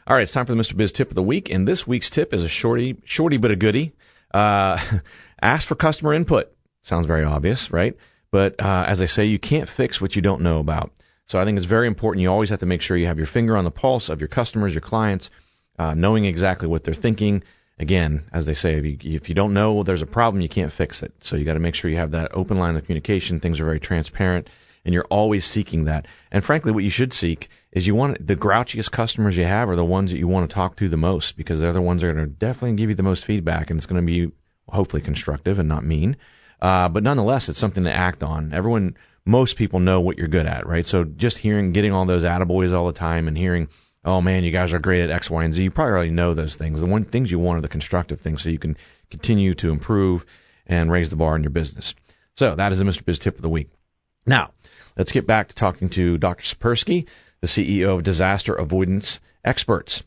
All 0.08 0.16
right, 0.16 0.24
it's 0.24 0.32
time 0.32 0.46
for 0.46 0.56
the 0.56 0.62
Mr. 0.62 0.78
Biz 0.78 0.94
tip 0.94 1.10
of 1.10 1.16
the 1.16 1.22
week, 1.22 1.50
and 1.50 1.68
this 1.68 1.86
week's 1.86 2.10
tip 2.10 2.34
is 2.34 2.46
a 2.46 2.50
shorty, 2.50 2.96
shorty 3.04 3.36
but 3.36 3.52
a 3.52 3.58
goodie. 3.58 3.92
Uh, 4.34 4.80
ask 5.42 5.68
for 5.68 5.76
customer 5.76 6.14
input. 6.14 6.56
Sounds 6.82 7.08
very 7.08 7.26
obvious, 7.26 7.70
right? 7.70 7.98
But 8.34 8.60
uh, 8.60 8.84
as 8.88 9.00
I 9.00 9.06
say, 9.06 9.26
you 9.26 9.38
can't 9.38 9.70
fix 9.70 10.02
what 10.02 10.16
you 10.16 10.22
don't 10.24 10.42
know 10.42 10.58
about. 10.58 10.92
So 11.28 11.38
I 11.38 11.46
think 11.46 11.56
it's 11.56 11.68
very 11.68 11.86
important. 11.86 12.24
You 12.24 12.32
always 12.32 12.50
have 12.50 12.62
to 12.62 12.66
make 12.66 12.82
sure 12.82 12.98
you 12.98 13.06
have 13.06 13.20
your 13.20 13.28
finger 13.28 13.56
on 13.56 13.64
the 13.64 13.70
pulse 13.70 14.10
of 14.10 14.20
your 14.20 14.28
customers, 14.28 14.74
your 14.74 14.82
clients, 14.82 15.30
uh, 15.78 15.94
knowing 15.94 16.26
exactly 16.26 16.68
what 16.68 16.84
they're 16.84 16.96
thinking. 16.96 17.44
Again, 17.78 18.24
as 18.34 18.48
they 18.48 18.56
say, 18.56 18.74
if 18.80 18.86
you, 18.86 18.98
if 19.04 19.30
you 19.30 19.36
don't 19.36 19.54
know 19.54 19.84
there's 19.84 20.02
a 20.02 20.08
problem, 20.08 20.42
you 20.42 20.50
can't 20.50 20.74
fix 20.74 21.04
it. 21.04 21.14
So 21.22 21.36
you 21.36 21.46
got 21.46 21.54
to 21.54 21.60
make 21.60 21.76
sure 21.76 21.92
you 21.92 21.98
have 21.98 22.10
that 22.10 22.36
open 22.36 22.58
line 22.58 22.76
of 22.76 22.86
communication. 22.86 23.40
Things 23.40 23.60
are 23.60 23.66
very 23.66 23.80
transparent, 23.80 24.50
and 24.84 24.96
you're 24.96 25.06
always 25.12 25.46
seeking 25.46 25.84
that. 25.84 26.08
And 26.32 26.44
frankly, 26.44 26.72
what 26.72 26.84
you 26.84 26.90
should 26.90 27.14
seek 27.14 27.50
is 27.72 27.86
you 27.86 27.94
want 27.94 28.26
the 28.26 28.36
grouchiest 28.36 28.90
customers 28.90 29.38
you 29.38 29.46
have 29.46 29.70
are 29.70 29.76
the 29.76 29.86
ones 29.86 30.10
that 30.10 30.18
you 30.18 30.28
want 30.28 30.50
to 30.50 30.54
talk 30.54 30.76
to 30.78 30.90
the 30.90 30.98
most 30.98 31.38
because 31.38 31.60
they're 31.60 31.72
the 31.72 31.84
ones 31.84 32.02
that 32.02 32.08
are 32.08 32.14
going 32.14 32.26
to 32.26 32.32
definitely 32.32 32.78
give 32.78 32.90
you 32.90 32.96
the 32.96 33.04
most 33.04 33.26
feedback, 33.26 33.70
and 33.70 33.78
it's 33.78 33.86
going 33.86 34.04
to 34.04 34.12
be 34.12 34.32
hopefully 34.70 35.04
constructive 35.04 35.60
and 35.60 35.70
not 35.70 35.86
mean. 35.86 36.18
Uh, 36.64 36.88
but 36.88 37.04
nonetheless, 37.04 37.50
it's 37.50 37.60
something 37.60 37.84
to 37.84 37.92
act 37.92 38.24
on. 38.24 38.54
Everyone, 38.54 38.96
most 39.26 39.58
people 39.58 39.82
know 39.82 40.00
what 40.00 40.18
you're 40.18 40.30
good 40.30 40.48
at, 40.48 40.66
right? 40.66 40.88
So 40.88 41.04
just 41.04 41.40
hearing, 41.40 41.74
getting 41.74 41.92
all 41.92 42.06
those 42.06 42.24
attaboys 42.24 42.74
all 42.74 42.88
the 42.88 42.94
time 42.94 43.28
and 43.28 43.38
hearing, 43.38 43.68
oh 44.06 44.22
man, 44.22 44.46
you 44.46 44.52
guys 44.52 44.72
are 44.72 44.80
great 44.80 45.04
at 45.04 45.10
X, 45.10 45.30
Y, 45.30 45.44
and 45.44 45.54
Z. 45.54 45.62
You 45.62 45.70
probably 45.70 45.92
already 45.92 46.12
know 46.12 46.34
those 46.34 46.56
things. 46.56 46.80
The 46.80 46.86
one 46.86 47.04
things 47.04 47.30
you 47.30 47.38
want 47.38 47.58
are 47.58 47.62
the 47.62 47.68
constructive 47.68 48.22
things 48.22 48.42
so 48.42 48.50
you 48.50 48.60
can 48.60 48.78
continue 49.12 49.54
to 49.56 49.72
improve 49.72 50.26
and 50.66 50.90
raise 50.90 51.10
the 51.10 51.18
bar 51.18 51.36
in 51.36 51.44
your 51.44 51.50
business. 51.50 51.96
So 52.38 52.56
that 52.56 52.72
is 52.72 52.80
the 52.80 52.86
Mr. 52.86 53.04
Biz 53.04 53.20
tip 53.20 53.36
of 53.36 53.42
the 53.42 53.50
week. 53.50 53.70
Now, 54.26 54.54
let's 54.96 55.12
get 55.12 55.28
back 55.28 55.50
to 55.50 55.56
talking 55.56 55.90
to 55.90 56.18
Dr. 56.18 56.44
Tsipursky, 56.44 57.06
the 57.42 57.48
CEO 57.48 57.96
of 57.96 58.04
Disaster 58.04 58.54
Avoidance 58.56 59.20
Experts. 59.44 60.04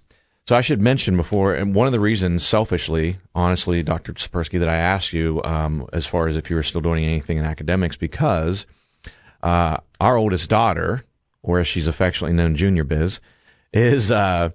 So 0.46 0.54
I 0.54 0.60
should 0.60 0.80
mention 0.80 1.16
before, 1.16 1.54
and 1.54 1.74
one 1.74 1.88
of 1.88 1.92
the 1.92 1.98
reasons, 1.98 2.46
selfishly, 2.46 3.18
honestly, 3.34 3.82
Dr. 3.82 4.12
Tsipursky, 4.12 4.60
that 4.60 4.68
I 4.68 4.76
asked 4.76 5.12
you 5.12 5.42
um, 5.42 5.88
as 5.92 6.06
far 6.06 6.28
as 6.28 6.36
if 6.36 6.50
you 6.50 6.56
were 6.56 6.62
still 6.62 6.80
doing 6.80 7.04
anything 7.04 7.36
in 7.36 7.44
academics, 7.44 7.96
because 7.96 8.64
uh, 9.42 9.78
our 10.00 10.16
oldest 10.16 10.48
daughter, 10.48 11.04
or 11.42 11.58
as 11.58 11.66
she's 11.66 11.88
affectionately 11.88 12.36
known, 12.36 12.54
Junior 12.54 12.84
Biz, 12.84 13.18
is 13.72 14.12
uh, 14.12 14.50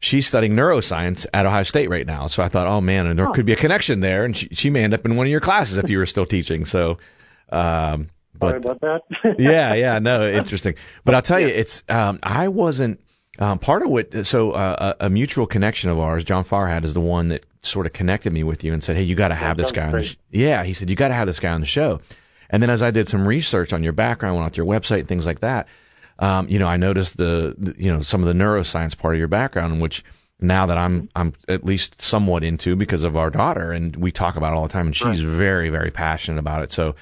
she's 0.00 0.26
studying 0.26 0.54
neuroscience 0.54 1.26
at 1.32 1.46
Ohio 1.46 1.62
State 1.62 1.90
right 1.90 2.06
now. 2.06 2.26
So 2.26 2.42
I 2.42 2.48
thought, 2.48 2.66
oh 2.66 2.80
man, 2.80 3.06
and 3.06 3.16
there 3.16 3.30
could 3.30 3.46
be 3.46 3.52
a 3.52 3.56
connection 3.56 4.00
there, 4.00 4.24
and 4.24 4.36
she, 4.36 4.48
she 4.48 4.68
may 4.68 4.82
end 4.82 4.94
up 4.94 5.06
in 5.06 5.14
one 5.14 5.26
of 5.26 5.30
your 5.30 5.40
classes 5.40 5.78
if 5.78 5.88
you 5.88 5.98
were 5.98 6.06
still 6.06 6.26
teaching. 6.26 6.64
So. 6.64 6.98
Um, 7.50 8.08
but, 8.38 8.62
Sorry 8.62 8.74
about 8.76 8.80
that. 8.80 9.36
yeah, 9.38 9.72
yeah, 9.72 9.98
no, 9.98 10.28
interesting. 10.28 10.74
But 11.04 11.14
I'll 11.14 11.22
tell 11.22 11.40
you, 11.40 11.46
it's 11.46 11.82
um, 11.88 12.18
I 12.22 12.48
wasn't 12.48 13.00
um, 13.38 13.58
part 13.58 13.82
of 13.82 13.90
what, 13.90 14.26
so 14.26 14.52
uh, 14.52 14.94
a, 14.98 15.06
a, 15.06 15.10
mutual 15.10 15.46
connection 15.46 15.90
of 15.90 15.98
ours, 15.98 16.24
John 16.24 16.44
Farhad, 16.44 16.84
is 16.84 16.94
the 16.94 17.00
one 17.00 17.28
that 17.28 17.44
sort 17.62 17.86
of 17.86 17.92
connected 17.92 18.32
me 18.32 18.42
with 18.42 18.64
you 18.64 18.72
and 18.72 18.82
said, 18.82 18.96
"Hey, 18.96 19.02
you 19.02 19.14
got 19.14 19.28
to 19.28 19.34
have 19.34 19.56
this 19.56 19.72
guy." 19.72 19.86
On 19.86 19.92
the 19.92 20.02
sh-. 20.04 20.16
Yeah, 20.30 20.64
he 20.64 20.72
said 20.72 20.88
you 20.88 20.96
got 20.96 21.08
to 21.08 21.14
have 21.14 21.26
this 21.26 21.40
guy 21.40 21.50
on 21.50 21.60
the 21.60 21.66
show. 21.66 22.00
And 22.48 22.62
then 22.62 22.70
as 22.70 22.82
I 22.82 22.90
did 22.90 23.08
some 23.08 23.26
research 23.26 23.72
on 23.72 23.82
your 23.82 23.92
background, 23.92 24.36
went 24.36 24.46
out 24.46 24.52
to 24.54 24.56
your 24.58 24.66
website 24.66 25.00
and 25.00 25.08
things 25.08 25.26
like 25.26 25.40
that, 25.40 25.66
um, 26.18 26.48
you 26.48 26.58
know, 26.58 26.68
I 26.68 26.76
noticed 26.76 27.16
the, 27.16 27.54
the, 27.58 27.74
you 27.76 27.92
know, 27.92 28.00
some 28.02 28.22
of 28.22 28.28
the 28.28 28.44
neuroscience 28.44 28.96
part 28.96 29.14
of 29.14 29.18
your 29.18 29.28
background, 29.28 29.80
which 29.80 30.04
now 30.40 30.66
that 30.66 30.78
I'm, 30.78 31.08
I'm 31.16 31.34
at 31.48 31.64
least 31.64 32.00
somewhat 32.00 32.44
into 32.44 32.76
because 32.76 33.02
of 33.02 33.16
our 33.16 33.30
daughter, 33.30 33.72
and 33.72 33.96
we 33.96 34.12
talk 34.12 34.36
about 34.36 34.52
it 34.52 34.56
all 34.56 34.66
the 34.66 34.72
time, 34.72 34.86
and 34.86 34.96
she's 34.96 35.24
right. 35.24 35.36
very, 35.36 35.70
very 35.70 35.90
passionate 35.90 36.38
about 36.38 36.62
it. 36.62 36.72
So, 36.72 36.94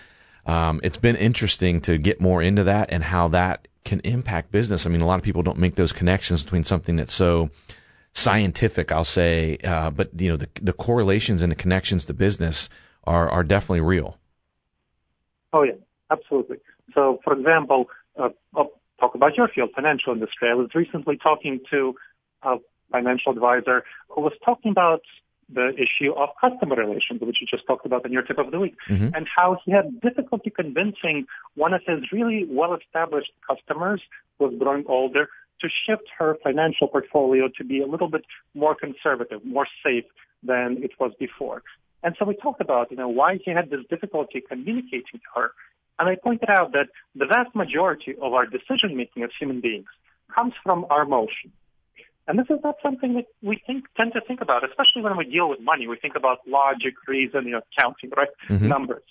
um, 0.46 0.80
it's 0.82 0.96
been 0.98 1.16
interesting 1.16 1.80
to 1.82 1.96
get 1.96 2.20
more 2.20 2.42
into 2.42 2.64
that 2.64 2.90
and 2.90 3.02
how 3.02 3.28
that 3.28 3.66
can 3.84 4.00
impact 4.00 4.50
business. 4.50 4.86
I 4.86 4.90
mean, 4.90 5.00
a 5.00 5.06
lot 5.06 5.18
of 5.18 5.22
people 5.22 5.42
don't 5.42 5.58
make 5.58 5.74
those 5.74 5.92
connections 5.92 6.42
between 6.42 6.64
something 6.64 6.96
that's 6.96 7.14
so 7.14 7.50
scientific, 8.14 8.92
I'll 8.92 9.04
say, 9.04 9.58
uh, 9.64 9.90
but 9.90 10.10
you 10.18 10.30
know, 10.30 10.36
the, 10.36 10.48
the 10.60 10.72
correlations 10.72 11.42
and 11.42 11.50
the 11.50 11.56
connections 11.56 12.04
to 12.06 12.14
business 12.14 12.68
are, 13.04 13.28
are 13.28 13.42
definitely 13.42 13.80
real. 13.80 14.18
Oh 15.52 15.62
yeah, 15.62 15.74
absolutely. 16.10 16.58
So, 16.94 17.20
for 17.24 17.32
example, 17.32 17.86
uh, 18.18 18.30
I'll 18.54 18.70
talk 19.00 19.14
about 19.14 19.36
your 19.36 19.48
field, 19.48 19.70
financial 19.74 20.12
industry. 20.12 20.48
I 20.50 20.54
was 20.54 20.68
recently 20.74 21.16
talking 21.16 21.60
to 21.70 21.94
a 22.42 22.56
financial 22.90 23.32
advisor 23.32 23.84
who 24.08 24.22
was 24.22 24.32
talking 24.44 24.70
about 24.70 25.02
the 25.54 25.72
issue 25.74 26.12
of 26.12 26.30
customer 26.40 26.76
relations, 26.76 27.20
which 27.20 27.40
you 27.40 27.46
just 27.46 27.66
talked 27.66 27.86
about 27.86 28.04
in 28.04 28.12
your 28.12 28.22
tip 28.22 28.38
of 28.38 28.50
the 28.50 28.58
week, 28.58 28.76
mm-hmm. 28.88 29.08
and 29.14 29.26
how 29.34 29.58
he 29.64 29.70
had 29.72 30.00
difficulty 30.00 30.50
convincing 30.50 31.26
one 31.54 31.72
of 31.72 31.82
his 31.86 32.12
really 32.12 32.46
well-established 32.48 33.32
customers 33.48 34.02
who 34.38 34.46
was 34.46 34.54
growing 34.58 34.84
older 34.88 35.28
to 35.60 35.68
shift 35.86 36.04
her 36.18 36.36
financial 36.42 36.88
portfolio 36.88 37.48
to 37.56 37.64
be 37.64 37.80
a 37.80 37.86
little 37.86 38.08
bit 38.08 38.24
more 38.54 38.74
conservative, 38.74 39.44
more 39.44 39.66
safe 39.84 40.04
than 40.42 40.82
it 40.82 40.90
was 40.98 41.12
before. 41.18 41.62
And 42.02 42.14
so 42.18 42.26
we 42.26 42.34
talked 42.36 42.60
about, 42.60 42.90
you 42.90 42.96
know, 42.96 43.08
why 43.08 43.38
he 43.42 43.50
had 43.50 43.70
this 43.70 43.80
difficulty 43.88 44.42
communicating 44.46 45.20
to 45.24 45.30
her. 45.34 45.52
And 45.98 46.08
I 46.08 46.16
pointed 46.16 46.50
out 46.50 46.72
that 46.72 46.88
the 47.14 47.24
vast 47.24 47.54
majority 47.54 48.14
of 48.20 48.32
our 48.34 48.46
decision 48.46 48.96
making 48.96 49.22
as 49.22 49.30
human 49.38 49.60
beings 49.60 49.86
comes 50.34 50.52
from 50.62 50.84
our 50.90 51.02
emotions. 51.02 51.52
And 52.26 52.38
this 52.38 52.46
is 52.48 52.58
not 52.64 52.76
something 52.82 53.14
that 53.14 53.26
we 53.42 53.62
think 53.66 53.84
tend 53.96 54.12
to 54.14 54.20
think 54.20 54.40
about, 54.40 54.64
especially 54.64 55.02
when 55.02 55.16
we 55.16 55.24
deal 55.24 55.48
with 55.48 55.60
money. 55.60 55.86
We 55.86 55.96
think 55.96 56.16
about 56.16 56.38
logic, 56.46 56.94
reason, 57.06 57.44
you 57.44 57.52
know, 57.52 57.60
counting, 57.78 58.10
right? 58.16 58.28
Mm-hmm. 58.48 58.68
Numbers. 58.68 59.02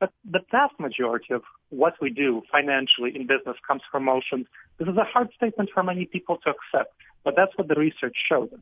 But 0.00 0.12
the 0.30 0.40
vast 0.50 0.78
majority 0.78 1.34
of 1.34 1.42
what 1.70 1.94
we 2.00 2.10
do 2.10 2.42
financially 2.52 3.16
in 3.16 3.26
business 3.26 3.56
comes 3.66 3.82
from 3.90 4.02
emotions. 4.02 4.46
This 4.78 4.88
is 4.88 4.96
a 4.96 5.04
hard 5.04 5.30
statement 5.34 5.70
for 5.72 5.82
many 5.82 6.04
people 6.04 6.36
to 6.44 6.50
accept, 6.50 6.94
but 7.24 7.34
that's 7.36 7.56
what 7.56 7.68
the 7.68 7.74
research 7.74 8.16
shows 8.28 8.50
us. 8.52 8.60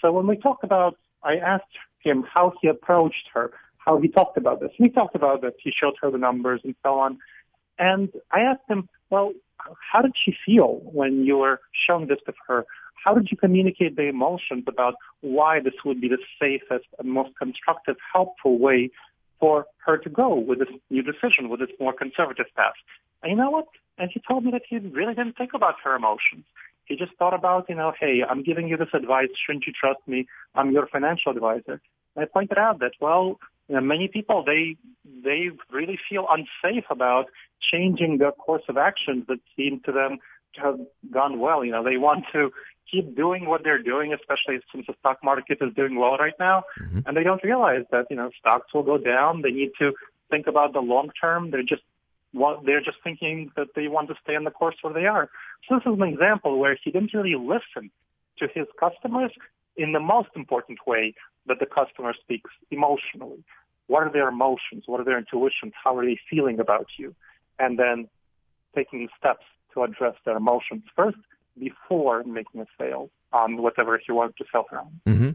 So 0.00 0.12
when 0.12 0.26
we 0.26 0.36
talk 0.36 0.62
about, 0.62 0.96
I 1.22 1.36
asked 1.36 1.64
him 2.00 2.24
how 2.32 2.52
he 2.60 2.68
approached 2.68 3.28
her, 3.34 3.52
how 3.78 3.98
he 4.00 4.08
talked 4.08 4.36
about 4.36 4.60
this. 4.60 4.70
We 4.78 4.90
talked 4.90 5.16
about 5.16 5.40
that. 5.40 5.54
He 5.58 5.72
showed 5.72 5.94
her 6.02 6.10
the 6.10 6.18
numbers 6.18 6.60
and 6.62 6.74
so 6.84 7.00
on. 7.00 7.18
And 7.78 8.10
I 8.30 8.40
asked 8.40 8.68
him, 8.68 8.88
well, 9.10 9.32
how 9.58 10.02
did 10.02 10.12
she 10.22 10.34
feel 10.44 10.80
when 10.84 11.24
you 11.24 11.38
were 11.38 11.60
showing 11.86 12.06
this 12.06 12.18
to 12.26 12.34
her? 12.46 12.66
How 13.02 13.14
did 13.14 13.28
you 13.30 13.36
communicate 13.36 13.96
the 13.96 14.08
emotions 14.08 14.64
about 14.66 14.94
why 15.20 15.60
this 15.60 15.74
would 15.84 16.00
be 16.00 16.08
the 16.08 16.18
safest 16.40 16.86
and 16.98 17.08
most 17.08 17.36
constructive, 17.38 17.96
helpful 18.12 18.58
way 18.58 18.90
for 19.38 19.66
her 19.84 19.98
to 19.98 20.08
go 20.08 20.34
with 20.34 20.58
this 20.58 20.68
new 20.90 21.02
decision, 21.02 21.48
with 21.48 21.60
this 21.60 21.70
more 21.78 21.92
conservative 21.92 22.46
path? 22.56 22.74
And 23.22 23.30
you 23.30 23.36
know 23.36 23.50
what? 23.50 23.66
And 23.98 24.10
he 24.12 24.20
told 24.26 24.44
me 24.44 24.50
that 24.50 24.62
he 24.68 24.78
really 24.78 25.14
didn't 25.14 25.36
think 25.36 25.54
about 25.54 25.76
her 25.84 25.94
emotions. 25.94 26.44
He 26.84 26.96
just 26.96 27.12
thought 27.18 27.34
about, 27.34 27.68
you 27.68 27.74
know, 27.74 27.92
hey, 27.98 28.22
I'm 28.28 28.42
giving 28.42 28.68
you 28.68 28.76
this 28.76 28.88
advice. 28.94 29.28
Shouldn't 29.44 29.66
you 29.66 29.72
trust 29.72 30.00
me? 30.06 30.26
I'm 30.54 30.70
your 30.70 30.86
financial 30.86 31.32
advisor. 31.32 31.80
And 32.14 32.24
I 32.24 32.26
pointed 32.26 32.58
out 32.58 32.78
that, 32.80 32.92
well, 33.00 33.38
you 33.68 33.74
know, 33.74 33.80
many 33.80 34.08
people, 34.08 34.44
they, 34.44 34.76
they 35.24 35.50
really 35.70 35.98
feel 36.08 36.26
unsafe 36.30 36.84
about 36.90 37.26
changing 37.60 38.18
the 38.18 38.30
course 38.30 38.62
of 38.68 38.76
actions 38.76 39.24
that 39.28 39.40
seem 39.56 39.80
to 39.86 39.92
them 39.92 40.18
to 40.54 40.60
have 40.60 40.80
gone 41.10 41.40
well. 41.40 41.64
You 41.64 41.72
know, 41.72 41.82
they 41.82 41.96
want 41.96 42.24
to 42.32 42.52
keep 42.90 43.16
doing 43.16 43.46
what 43.46 43.62
they're 43.64 43.82
doing, 43.82 44.12
especially 44.12 44.60
since 44.72 44.86
the 44.86 44.94
stock 45.00 45.18
market 45.22 45.58
is 45.60 45.74
doing 45.74 45.98
well 45.98 46.16
right 46.16 46.34
now. 46.38 46.64
Mm-hmm. 46.80 47.00
And 47.06 47.16
they 47.16 47.22
don't 47.22 47.42
realize 47.42 47.84
that, 47.90 48.06
you 48.10 48.16
know, 48.16 48.30
stocks 48.38 48.72
will 48.72 48.82
go 48.82 48.98
down. 48.98 49.42
They 49.42 49.50
need 49.50 49.72
to 49.78 49.92
think 50.30 50.46
about 50.46 50.72
the 50.72 50.80
long 50.80 51.10
term. 51.20 51.50
They're 51.50 51.62
just 51.62 51.82
they're 52.64 52.82
just 52.82 52.98
thinking 53.02 53.50
that 53.56 53.68
they 53.74 53.88
want 53.88 54.08
to 54.08 54.14
stay 54.22 54.36
on 54.36 54.44
the 54.44 54.50
course 54.50 54.76
where 54.82 54.92
they 54.92 55.06
are. 55.06 55.30
So 55.68 55.76
this 55.76 55.90
is 55.90 55.98
an 55.98 56.06
example 56.06 56.58
where 56.58 56.76
he 56.82 56.90
didn't 56.90 57.14
really 57.14 57.34
listen 57.34 57.90
to 58.38 58.48
his 58.54 58.66
customers 58.78 59.30
in 59.76 59.92
the 59.92 60.00
most 60.00 60.28
important 60.34 60.80
way 60.86 61.14
that 61.46 61.58
the 61.60 61.66
customer 61.66 62.12
speaks 62.20 62.50
emotionally. 62.70 63.42
What 63.86 64.02
are 64.02 64.12
their 64.12 64.28
emotions? 64.28 64.82
What 64.86 65.00
are 65.00 65.04
their 65.04 65.18
intuitions? 65.18 65.72
How 65.82 65.96
are 65.96 66.04
they 66.04 66.18
feeling 66.28 66.60
about 66.60 66.86
you? 66.98 67.14
And 67.58 67.78
then 67.78 68.08
taking 68.74 69.08
steps 69.18 69.44
to 69.72 69.84
address 69.84 70.14
their 70.24 70.36
emotions 70.36 70.82
first 70.94 71.18
before 71.58 72.24
making 72.24 72.60
a 72.60 72.66
sale 72.78 73.10
on 73.32 73.62
whatever 73.62 74.00
he 74.04 74.12
wants 74.12 74.36
to 74.38 74.44
sell 74.50 74.66
from. 74.68 75.00
Mm-hmm. 75.06 75.30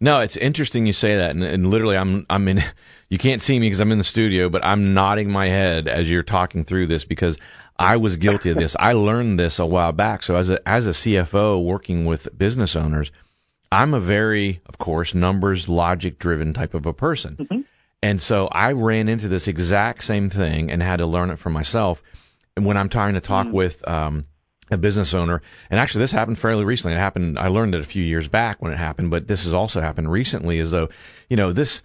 No, 0.00 0.20
it's 0.20 0.36
interesting 0.36 0.86
you 0.86 0.92
say 0.92 1.16
that, 1.16 1.30
and, 1.30 1.42
and, 1.42 1.70
literally, 1.70 1.96
I'm 1.96 2.26
I'm 2.28 2.48
in. 2.48 2.62
You 3.10 3.18
can't 3.18 3.40
see 3.40 3.60
me 3.60 3.66
because 3.66 3.78
I'm 3.78 3.92
in 3.92 3.98
the 3.98 4.02
studio, 4.02 4.48
but 4.48 4.64
I'm 4.64 4.92
nodding 4.92 5.30
my 5.30 5.46
head 5.46 5.86
as 5.86 6.10
you're 6.10 6.24
talking 6.24 6.64
through 6.64 6.88
this 6.88 7.04
because 7.04 7.38
I 7.78 7.96
was 7.96 8.16
guilty 8.16 8.50
of 8.50 8.56
this. 8.56 8.74
I 8.80 8.92
learned 8.92 9.38
this 9.38 9.60
a 9.60 9.66
while 9.66 9.92
back. 9.92 10.24
So 10.24 10.34
as 10.34 10.50
a 10.50 10.68
as 10.68 10.86
a 10.86 10.90
CFO 10.90 11.62
working 11.62 12.06
with 12.06 12.36
business 12.36 12.74
owners, 12.74 13.12
I'm 13.70 13.94
a 13.94 14.00
very, 14.00 14.62
of 14.66 14.78
course, 14.78 15.14
numbers, 15.14 15.68
logic 15.68 16.18
driven 16.18 16.52
type 16.52 16.74
of 16.74 16.86
a 16.86 16.92
person. 16.92 17.36
Mm-hmm. 17.36 17.60
And 18.02 18.20
so 18.20 18.48
I 18.48 18.72
ran 18.72 19.08
into 19.08 19.28
this 19.28 19.46
exact 19.46 20.02
same 20.02 20.28
thing 20.28 20.72
and 20.72 20.82
had 20.82 20.96
to 20.96 21.06
learn 21.06 21.30
it 21.30 21.38
for 21.38 21.50
myself. 21.50 22.02
And 22.56 22.66
when 22.66 22.76
I'm 22.76 22.88
trying 22.88 23.14
to 23.14 23.20
talk 23.20 23.46
Mm-hmm. 23.46 23.56
with 23.56 23.88
um, 23.88 24.26
a 24.74 24.78
business 24.78 25.14
owner, 25.14 25.40
and 25.70 25.80
actually 25.80 26.00
this 26.00 26.12
happened 26.12 26.38
fairly 26.38 26.64
recently. 26.64 26.94
It 26.94 27.00
happened. 27.00 27.38
I 27.38 27.48
learned 27.48 27.74
it 27.74 27.80
a 27.80 27.84
few 27.84 28.02
years 28.02 28.28
back 28.28 28.60
when 28.60 28.72
it 28.72 28.78
happened, 28.78 29.10
but 29.10 29.28
this 29.28 29.44
has 29.44 29.54
also 29.54 29.80
happened 29.80 30.12
recently. 30.12 30.58
As 30.58 30.70
though, 30.70 30.88
you 31.28 31.36
know, 31.36 31.52
this 31.52 31.82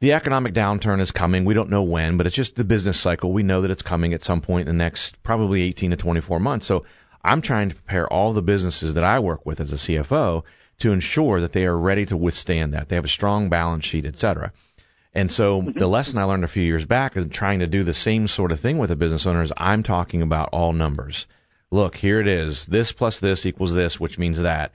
the 0.00 0.12
economic 0.12 0.52
downturn 0.52 1.00
is 1.00 1.12
coming. 1.12 1.44
We 1.44 1.54
don't 1.54 1.70
know 1.70 1.82
when, 1.82 2.16
but 2.16 2.26
it's 2.26 2.36
just 2.36 2.56
the 2.56 2.64
business 2.64 2.98
cycle. 2.98 3.32
We 3.32 3.44
know 3.44 3.62
that 3.62 3.70
it's 3.70 3.82
coming 3.82 4.12
at 4.12 4.24
some 4.24 4.40
point 4.40 4.68
in 4.68 4.76
the 4.76 4.84
next 4.84 5.22
probably 5.22 5.62
18 5.62 5.92
to 5.92 5.96
24 5.96 6.40
months. 6.40 6.66
So 6.66 6.84
I'm 7.22 7.40
trying 7.40 7.68
to 7.68 7.76
prepare 7.76 8.12
all 8.12 8.32
the 8.32 8.42
businesses 8.42 8.94
that 8.94 9.04
I 9.04 9.20
work 9.20 9.46
with 9.46 9.60
as 9.60 9.72
a 9.72 9.76
CFO 9.76 10.42
to 10.78 10.92
ensure 10.92 11.40
that 11.40 11.52
they 11.52 11.64
are 11.64 11.78
ready 11.78 12.04
to 12.06 12.16
withstand 12.16 12.74
that. 12.74 12.88
They 12.88 12.96
have 12.96 13.04
a 13.04 13.08
strong 13.08 13.48
balance 13.48 13.84
sheet, 13.84 14.04
et 14.04 14.18
cetera. 14.18 14.52
And 15.14 15.30
so 15.30 15.62
mm-hmm. 15.62 15.78
the 15.78 15.86
lesson 15.86 16.18
I 16.18 16.24
learned 16.24 16.44
a 16.44 16.48
few 16.48 16.62
years 16.62 16.84
back 16.84 17.16
is 17.16 17.26
trying 17.26 17.60
to 17.60 17.66
do 17.66 17.84
the 17.84 17.94
same 17.94 18.26
sort 18.26 18.50
of 18.50 18.58
thing 18.58 18.78
with 18.78 18.90
a 18.90 18.96
business 18.96 19.26
owner 19.26 19.42
is 19.42 19.52
I'm 19.56 19.82
talking 19.82 20.22
about 20.22 20.48
all 20.52 20.72
numbers. 20.72 21.26
Look, 21.72 21.96
here 21.96 22.20
it 22.20 22.28
is. 22.28 22.66
This 22.66 22.92
plus 22.92 23.18
this 23.18 23.46
equals 23.46 23.72
this, 23.72 23.98
which 23.98 24.18
means 24.18 24.38
that. 24.38 24.72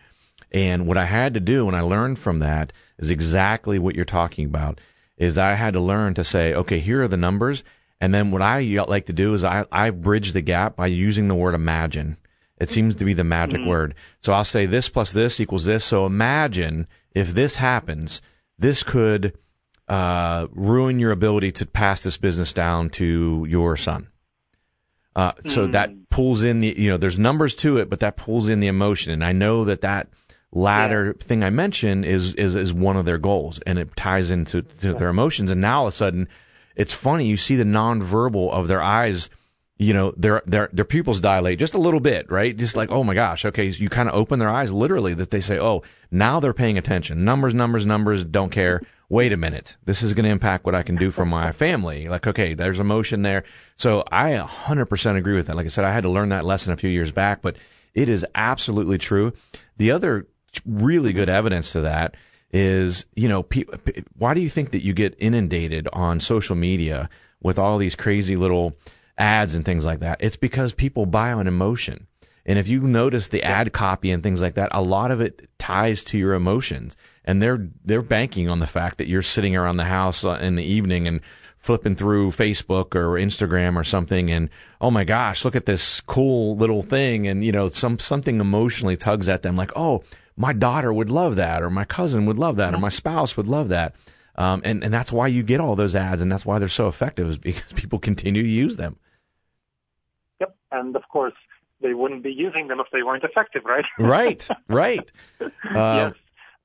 And 0.51 0.87
what 0.87 0.97
I 0.97 1.05
had 1.05 1.35
to 1.35 1.39
do 1.39 1.67
when 1.67 1.75
I 1.75 1.81
learned 1.81 2.17
from 2.17 2.39
that 2.39 2.73
is 2.97 3.11
exactly 3.11 3.77
what 3.77 3.93
you're 3.95 4.03
talking 4.03 4.45
about 4.45 4.81
is 5.15 5.35
that 5.35 5.45
I 5.45 5.53
had 5.53 5.75
to 5.75 5.79
learn 5.79 6.15
to 6.15 6.23
say, 6.23 6.55
okay, 6.55 6.79
here 6.79 7.03
are 7.03 7.07
the 7.07 7.15
numbers. 7.15 7.63
And 8.01 8.15
then 8.15 8.31
what 8.31 8.41
I 8.41 8.61
like 8.87 9.05
to 9.05 9.13
do 9.13 9.35
is 9.35 9.43
I, 9.43 9.65
I 9.71 9.91
bridge 9.91 10.33
the 10.33 10.41
gap 10.41 10.75
by 10.75 10.87
using 10.87 11.27
the 11.27 11.35
word 11.35 11.53
imagine. 11.53 12.17
It 12.59 12.71
seems 12.71 12.95
to 12.95 13.05
be 13.05 13.13
the 13.13 13.23
magic 13.23 13.63
word. 13.63 13.93
So 14.21 14.33
I'll 14.33 14.43
say 14.43 14.65
this 14.65 14.89
plus 14.89 15.11
this 15.11 15.39
equals 15.39 15.65
this. 15.65 15.85
So 15.85 16.07
imagine 16.07 16.87
if 17.11 17.35
this 17.35 17.57
happens, 17.57 18.23
this 18.57 18.81
could 18.81 19.37
uh, 19.87 20.47
ruin 20.51 20.97
your 20.97 21.11
ability 21.11 21.51
to 21.53 21.67
pass 21.67 22.01
this 22.01 22.17
business 22.17 22.53
down 22.53 22.89
to 22.91 23.45
your 23.47 23.77
son. 23.77 24.07
Uh, 25.17 25.31
so 25.47 25.65
that 25.65 25.89
pulls 26.11 26.43
in 26.43 26.59
the, 26.59 26.75
you 26.77 26.91
know, 26.91 26.97
there's 26.97 27.17
numbers 27.17 27.55
to 27.55 27.77
it, 27.77 27.89
but 27.89 28.01
that 28.01 28.17
pulls 28.17 28.47
in 28.47 28.59
the 28.59 28.67
emotion. 28.67 29.11
And 29.11 29.23
I 29.23 29.31
know 29.31 29.65
that 29.65 29.81
that 29.81 30.09
latter 30.51 31.15
thing 31.15 31.43
I 31.43 31.49
mentioned 31.49 32.05
is, 32.05 32.35
is, 32.35 32.55
is 32.55 32.71
one 32.71 32.95
of 32.95 33.05
their 33.05 33.17
goals 33.17 33.59
and 33.65 33.79
it 33.79 33.95
ties 33.95 34.29
into 34.29 34.61
to 34.61 34.93
their 34.93 35.09
emotions. 35.09 35.49
And 35.49 35.59
now 35.59 35.79
all 35.79 35.87
of 35.87 35.93
a 35.93 35.95
sudden 35.95 36.27
it's 36.75 36.93
funny. 36.93 37.25
You 37.25 37.35
see 37.35 37.55
the 37.55 37.63
nonverbal 37.63 38.51
of 38.51 38.67
their 38.67 38.81
eyes, 38.83 39.31
you 39.77 39.93
know, 39.93 40.13
their, 40.17 40.41
their, 40.45 40.69
their 40.73 40.85
pupils 40.85 41.21
dilate 41.21 41.59
just 41.59 41.75
a 41.75 41.79
little 41.79 41.99
bit, 41.99 42.31
right? 42.31 42.55
Just 42.55 42.75
like, 42.75 42.89
oh 42.89 43.03
my 43.03 43.13
gosh. 43.13 43.45
Okay. 43.45 43.71
So 43.71 43.77
you 43.77 43.89
kind 43.89 44.09
of 44.09 44.15
open 44.15 44.39
their 44.39 44.49
eyes 44.49 44.71
literally 44.71 45.13
that 45.15 45.29
they 45.29 45.41
say, 45.41 45.59
oh, 45.59 45.83
now 46.09 46.39
they're 46.39 46.53
paying 46.53 46.77
attention. 46.77 47.23
Numbers, 47.23 47.53
numbers, 47.53 47.85
numbers, 47.85 48.23
don't 48.23 48.49
care. 48.49 48.81
Wait 49.09 49.31
a 49.31 49.37
minute. 49.37 49.77
This 49.85 50.01
is 50.01 50.13
going 50.13 50.25
to 50.25 50.31
impact 50.31 50.65
what 50.65 50.75
I 50.75 50.83
can 50.83 50.95
do 50.95 51.11
for 51.11 51.25
my 51.25 51.51
family. 51.51 52.09
Like, 52.09 52.25
okay, 52.25 52.55
there's 52.55 52.79
emotion 52.79 53.21
there. 53.21 53.43
So 53.77 54.03
I 54.11 54.31
100% 54.31 55.15
agree 55.15 55.35
with 55.35 55.47
that. 55.47 55.55
Like 55.55 55.67
I 55.67 55.69
said, 55.69 55.85
I 55.85 55.93
had 55.93 56.03
to 56.03 56.09
learn 56.09 56.29
that 56.29 56.45
lesson 56.45 56.73
a 56.73 56.77
few 56.77 56.89
years 56.89 57.11
back, 57.11 57.41
but 57.41 57.55
it 57.93 58.09
is 58.09 58.25
absolutely 58.35 58.97
true. 58.97 59.33
The 59.77 59.91
other 59.91 60.27
really 60.65 61.13
good 61.13 61.29
evidence 61.29 61.71
to 61.73 61.81
that 61.81 62.15
is, 62.51 63.05
you 63.15 63.27
know, 63.27 63.43
pe- 63.43 63.65
why 64.17 64.33
do 64.33 64.41
you 64.41 64.49
think 64.49 64.71
that 64.71 64.83
you 64.83 64.93
get 64.93 65.15
inundated 65.19 65.87
on 65.93 66.19
social 66.19 66.55
media 66.55 67.09
with 67.41 67.59
all 67.59 67.77
these 67.77 67.95
crazy 67.95 68.35
little 68.35 68.73
ads 69.17 69.55
and 69.55 69.65
things 69.65 69.85
like 69.85 69.99
that? 69.99 70.17
It's 70.19 70.35
because 70.35 70.73
people 70.73 71.05
buy 71.05 71.31
on 71.31 71.47
emotion. 71.47 72.07
And 72.45 72.57
if 72.57 72.69
you 72.69 72.81
notice 72.81 73.27
the 73.27 73.43
ad 73.43 73.73
copy 73.73 74.09
and 74.09 74.23
things 74.23 74.41
like 74.41 74.55
that, 74.55 74.69
a 74.71 74.81
lot 74.81 75.11
of 75.11 75.19
it 75.19 75.49
ties 75.59 76.03
to 76.05 76.17
your 76.17 76.33
emotions. 76.33 76.95
And 77.25 77.41
they're 77.41 77.67
they're 77.83 78.01
banking 78.01 78.47
on 78.49 78.59
the 78.59 78.67
fact 78.67 78.97
that 78.97 79.09
you're 79.09 79.21
sitting 79.21 79.55
around 79.55 79.77
the 79.77 79.83
house 79.83 80.23
uh, 80.23 80.39
in 80.41 80.55
the 80.55 80.63
evening 80.63 81.07
and 81.07 81.19
flipping 81.59 81.97
through 81.97 82.31
Facebook 82.31 82.95
or 82.95 83.19
Instagram 83.19 83.75
or 83.75 83.83
something 83.83 84.31
and 84.31 84.49
oh 84.79 84.89
my 84.89 85.03
gosh, 85.03 85.43
look 85.43 85.55
at 85.57 85.65
this 85.65 85.99
cool 86.01 86.55
little 86.55 86.81
thing 86.81 87.27
and 87.27 87.43
you 87.43 87.51
know 87.51 87.67
some 87.67 87.99
something 87.99 88.39
emotionally 88.39 88.95
tugs 88.95 89.27
at 89.27 89.41
them 89.41 89.57
like, 89.57 89.71
"Oh, 89.75 90.03
my 90.37 90.53
daughter 90.53 90.93
would 90.93 91.09
love 91.09 91.35
that 91.35 91.61
or 91.61 91.69
my 91.69 91.83
cousin 91.83 92.25
would 92.27 92.39
love 92.39 92.55
that 92.55 92.73
or 92.73 92.77
my 92.77 92.89
spouse 92.89 93.35
would 93.35 93.47
love 93.47 93.67
that." 93.67 93.93
Um, 94.37 94.61
and 94.63 94.81
and 94.83 94.93
that's 94.93 95.11
why 95.11 95.27
you 95.27 95.43
get 95.43 95.59
all 95.59 95.75
those 95.75 95.95
ads 95.95 96.21
and 96.21 96.31
that's 96.31 96.45
why 96.45 96.59
they're 96.59 96.69
so 96.69 96.87
effective 96.87 97.29
is 97.29 97.37
because 97.37 97.73
people 97.75 97.99
continue 97.99 98.43
to 98.43 98.49
use 98.49 98.77
them. 98.77 98.95
And 100.71 100.95
of 100.95 101.03
course, 101.09 101.33
they 101.81 101.93
wouldn't 101.93 102.23
be 102.23 102.31
using 102.31 102.67
them 102.67 102.79
if 102.79 102.87
they 102.91 103.03
weren't 103.03 103.23
effective, 103.23 103.63
right? 103.65 103.85
Right, 103.99 104.47
right. 104.67 105.09
Uh, 105.41 106.11
yes. 106.11 106.13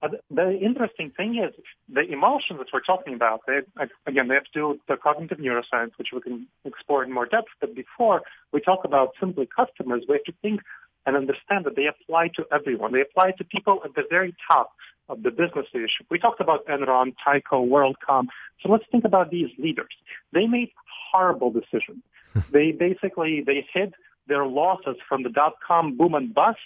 But 0.00 0.24
the 0.32 0.58
interesting 0.58 1.12
thing 1.16 1.40
is 1.40 1.54
the 1.88 2.00
emotions 2.00 2.58
that 2.58 2.66
we're 2.72 2.80
talking 2.80 3.14
about. 3.14 3.42
They, 3.46 3.60
again, 4.04 4.26
they 4.26 4.34
have 4.34 4.44
to 4.44 4.52
do 4.52 4.68
with 4.70 4.80
the 4.88 4.96
cognitive 4.96 5.38
neuroscience, 5.38 5.92
which 5.96 6.08
we 6.12 6.20
can 6.20 6.48
explore 6.64 7.04
in 7.04 7.12
more 7.12 7.26
depth. 7.26 7.50
But 7.60 7.76
before 7.76 8.22
we 8.52 8.60
talk 8.60 8.80
about 8.84 9.10
simply 9.20 9.46
customers, 9.46 10.02
we 10.08 10.14
have 10.16 10.24
to 10.24 10.32
think 10.42 10.60
and 11.06 11.16
understand 11.16 11.66
that 11.66 11.76
they 11.76 11.86
apply 11.86 12.28
to 12.36 12.44
everyone. 12.52 12.92
They 12.92 13.00
apply 13.00 13.32
to 13.38 13.44
people 13.44 13.80
at 13.84 13.94
the 13.94 14.02
very 14.10 14.34
top 14.48 14.72
of 15.08 15.22
the 15.22 15.30
business 15.30 15.66
leadership. 15.72 16.06
We 16.10 16.18
talked 16.18 16.40
about 16.40 16.66
Enron, 16.66 17.14
Tyco, 17.24 17.68
WorldCom. 17.68 18.26
So 18.60 18.70
let's 18.70 18.84
think 18.90 19.04
about 19.04 19.30
these 19.30 19.50
leaders. 19.58 19.92
They 20.32 20.46
made 20.46 20.70
horrible 21.12 21.50
decisions. 21.50 22.02
They 22.50 22.72
basically 22.72 23.42
they 23.44 23.66
hid 23.72 23.94
their 24.26 24.46
losses 24.46 24.96
from 25.08 25.22
the 25.22 25.30
dot 25.30 25.54
com 25.66 25.96
boom 25.96 26.14
and 26.14 26.32
bust 26.32 26.58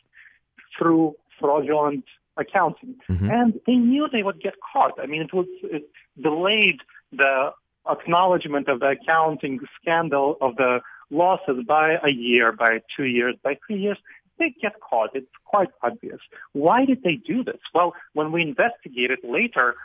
through 0.77 1.15
fraudulent 1.41 2.05
accounting. 2.37 2.97
Mm-hmm. 3.09 3.31
And 3.31 3.61
they 3.67 3.75
knew 3.75 4.09
they 4.11 4.23
would 4.23 4.41
get 4.41 4.55
caught. 4.73 4.99
I 5.01 5.07
mean, 5.07 5.23
it 5.23 5.33
was 5.33 5.47
it 5.63 5.89
delayed 6.21 6.81
the 7.13 7.53
acknowledgement 7.89 8.69
of 8.69 8.81
the 8.81 8.91
accounting 8.91 9.61
scandal 9.81 10.37
of 10.41 10.57
the 10.57 10.81
losses 11.11 11.65
by 11.67 11.99
a 12.03 12.11
year, 12.11 12.53
by 12.53 12.81
two 12.95 13.05
years, 13.05 13.37
by 13.43 13.57
three 13.67 13.79
years. 13.79 13.99
They 14.39 14.55
get 14.61 14.81
caught. 14.81 15.11
It's 15.15 15.27
quite 15.47 15.71
obvious. 15.83 16.21
Why 16.53 16.85
did 16.85 17.03
they 17.03 17.15
do 17.15 17.43
this? 17.43 17.61
Well, 17.73 17.95
when 18.13 18.33
we 18.33 18.43
investigated 18.43 19.21
later, 19.25 19.77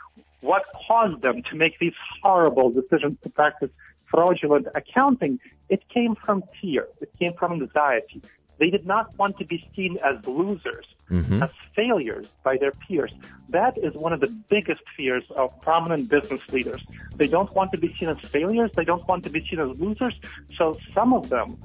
what 0.42 0.64
caused 0.86 1.22
them 1.22 1.42
to 1.44 1.56
make 1.56 1.78
these 1.78 1.94
horrible 2.22 2.70
decisions 2.70 3.16
to 3.22 3.30
practice 3.30 3.70
fraudulent 4.12 4.68
accounting, 4.74 5.40
it 5.68 5.88
came 5.88 6.14
from 6.14 6.44
fear. 6.60 6.86
It 7.00 7.10
came 7.18 7.32
from 7.34 7.52
anxiety. 7.52 8.22
They 8.58 8.70
did 8.70 8.86
not 8.86 9.06
want 9.18 9.38
to 9.38 9.44
be 9.44 9.66
seen 9.74 9.98
as 10.04 10.24
losers, 10.26 10.86
mm-hmm. 11.10 11.42
as 11.42 11.50
failures 11.74 12.26
by 12.44 12.58
their 12.58 12.72
peers. 12.72 13.12
That 13.48 13.76
is 13.78 13.94
one 13.94 14.12
of 14.12 14.20
the 14.20 14.28
biggest 14.28 14.82
fears 14.96 15.28
of 15.32 15.60
prominent 15.60 16.08
business 16.08 16.48
leaders. 16.52 16.86
They 17.16 17.26
don't 17.26 17.52
want 17.56 17.72
to 17.72 17.78
be 17.78 17.92
seen 17.96 18.10
as 18.10 18.18
failures. 18.36 18.70
They 18.76 18.84
don't 18.84 19.06
want 19.08 19.24
to 19.24 19.30
be 19.30 19.44
seen 19.44 19.58
as 19.58 19.80
losers. 19.80 20.14
So 20.56 20.78
some 20.94 21.12
of 21.12 21.28
them, 21.28 21.58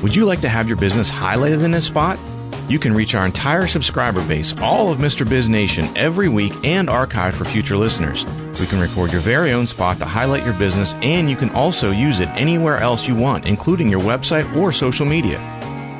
Would 0.03 0.13
you 0.13 0.25
like 0.25 0.41
to 0.41 0.49
have 0.49 0.67
your 0.67 0.75
business 0.75 1.09
highlighted 1.09 1.63
in 1.63 1.71
this 1.71 1.85
spot? 1.85 2.19
You 2.67 2.79
can 2.79 2.93
reach 2.93 3.15
our 3.15 3.25
entire 3.25 3.67
subscriber 3.67 4.21
base, 4.27 4.53
all 4.57 4.91
of 4.91 4.97
Mr. 4.97 5.25
Biz 5.27 5.47
Nation, 5.47 5.87
every 5.95 6.27
week 6.27 6.53
and 6.65 6.89
archive 6.89 7.33
for 7.33 7.45
future 7.45 7.77
listeners. 7.77 8.25
We 8.59 8.65
can 8.65 8.79
record 8.79 9.11
your 9.11 9.21
very 9.21 9.51
own 9.51 9.67
spot 9.67 9.99
to 9.99 10.05
highlight 10.05 10.43
your 10.43 10.55
business, 10.55 10.93
and 10.95 11.29
you 11.29 11.35
can 11.35 11.51
also 11.51 11.91
use 11.91 12.19
it 12.19 12.29
anywhere 12.29 12.77
else 12.77 13.07
you 13.07 13.15
want, 13.15 13.47
including 13.47 13.89
your 13.89 14.01
website 14.01 14.53
or 14.55 14.71
social 14.71 15.05
media. 15.05 15.39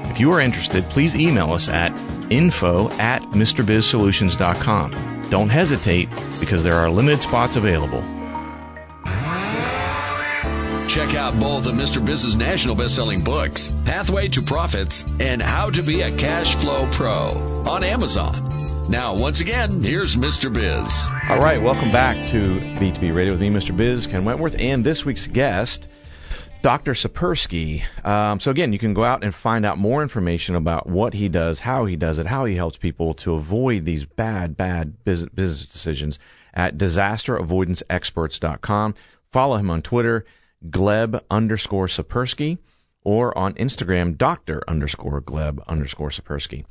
If 0.10 0.20
you 0.20 0.32
are 0.32 0.41
interested, 0.41 0.84
please 0.86 1.15
email 1.15 1.54
us 1.54 1.70
at 1.70 1.91
info 2.32 2.89
at 2.93 3.22
MrBizSolutions.com. 3.24 5.28
Don't 5.30 5.50
hesitate 5.50 6.10
because 6.39 6.63
there 6.63 6.76
are 6.76 6.89
limited 6.89 7.22
spots 7.22 7.56
available. 7.56 8.02
Check 10.88 11.15
out 11.15 11.38
both 11.39 11.67
of 11.67 11.76
Mr. 11.76 12.04
Biz's 12.04 12.38
national 12.38 12.74
best-selling 12.74 13.24
books, 13.24 13.76
Pathway 13.86 14.30
to 14.30 14.41
Profits 14.41 15.06
and 15.20 15.41
How 15.41 15.70
to 15.70 15.84
Be 15.84 16.02
a 16.02 16.15
Cash 16.15 16.56
Flow 16.56 16.88
Pro 16.91 17.28
on 17.67 17.84
Amazon. 17.84 18.57
Now, 18.89 19.13
once 19.13 19.41
again, 19.41 19.84
here's 19.84 20.15
Mr. 20.15 20.54
Biz. 20.54 21.08
All 21.30 21.41
right, 21.43 21.62
welcome 21.62 21.91
back 21.91 22.15
to 22.30 22.58
B2B 22.80 23.13
Radio 23.13 23.34
with 23.34 23.41
me, 23.41 23.50
Mr. 23.50 23.76
Biz, 23.76 24.08
Ken 24.08 24.23
Wentworth, 24.23 24.56
and 24.58 24.82
this 24.82 25.04
week's 25.04 25.28
guest, 25.28 25.91
Dr. 26.62 26.93
Tsipursky. 26.93 27.84
Um, 28.06 28.39
so 28.39 28.50
again, 28.50 28.71
you 28.71 28.80
can 28.80 28.93
go 28.93 29.04
out 29.04 29.26
and 29.26 29.36
find 29.36 29.65
out 29.65 29.78
more 29.78 30.02
information 30.02 30.56
about 30.56 30.88
what 30.88 31.13
he 31.13 31.28
does, 31.28 31.60
how 31.60 31.84
he 31.84 31.97
does 31.97 32.17
it, 32.17 32.28
how 32.28 32.45
he 32.45 32.56
helps 32.56 32.78
people 32.78 33.13
to 33.15 33.34
avoid 33.34 33.84
these 33.84 34.06
bad, 34.06 34.56
bad 34.56 35.04
business, 35.04 35.32
business 35.34 35.65
decisions 35.65 36.17
at 36.54 36.78
disasteravoidanceexperts.com. 36.78 38.95
Follow 39.34 39.58
him 39.58 39.69
on 39.69 39.82
Twitter, 39.82 40.23
Gleb 40.69 41.19
underscore 41.30 41.88
Tsipursky, 41.88 42.58
or 43.04 43.38
on 43.38 43.54
Instagram, 43.56 44.17
Dr. 44.17 44.63
underscore 44.65 45.21
Gleb 45.21 45.60
underscore 45.67 46.10
Tsipursky. 46.10 46.63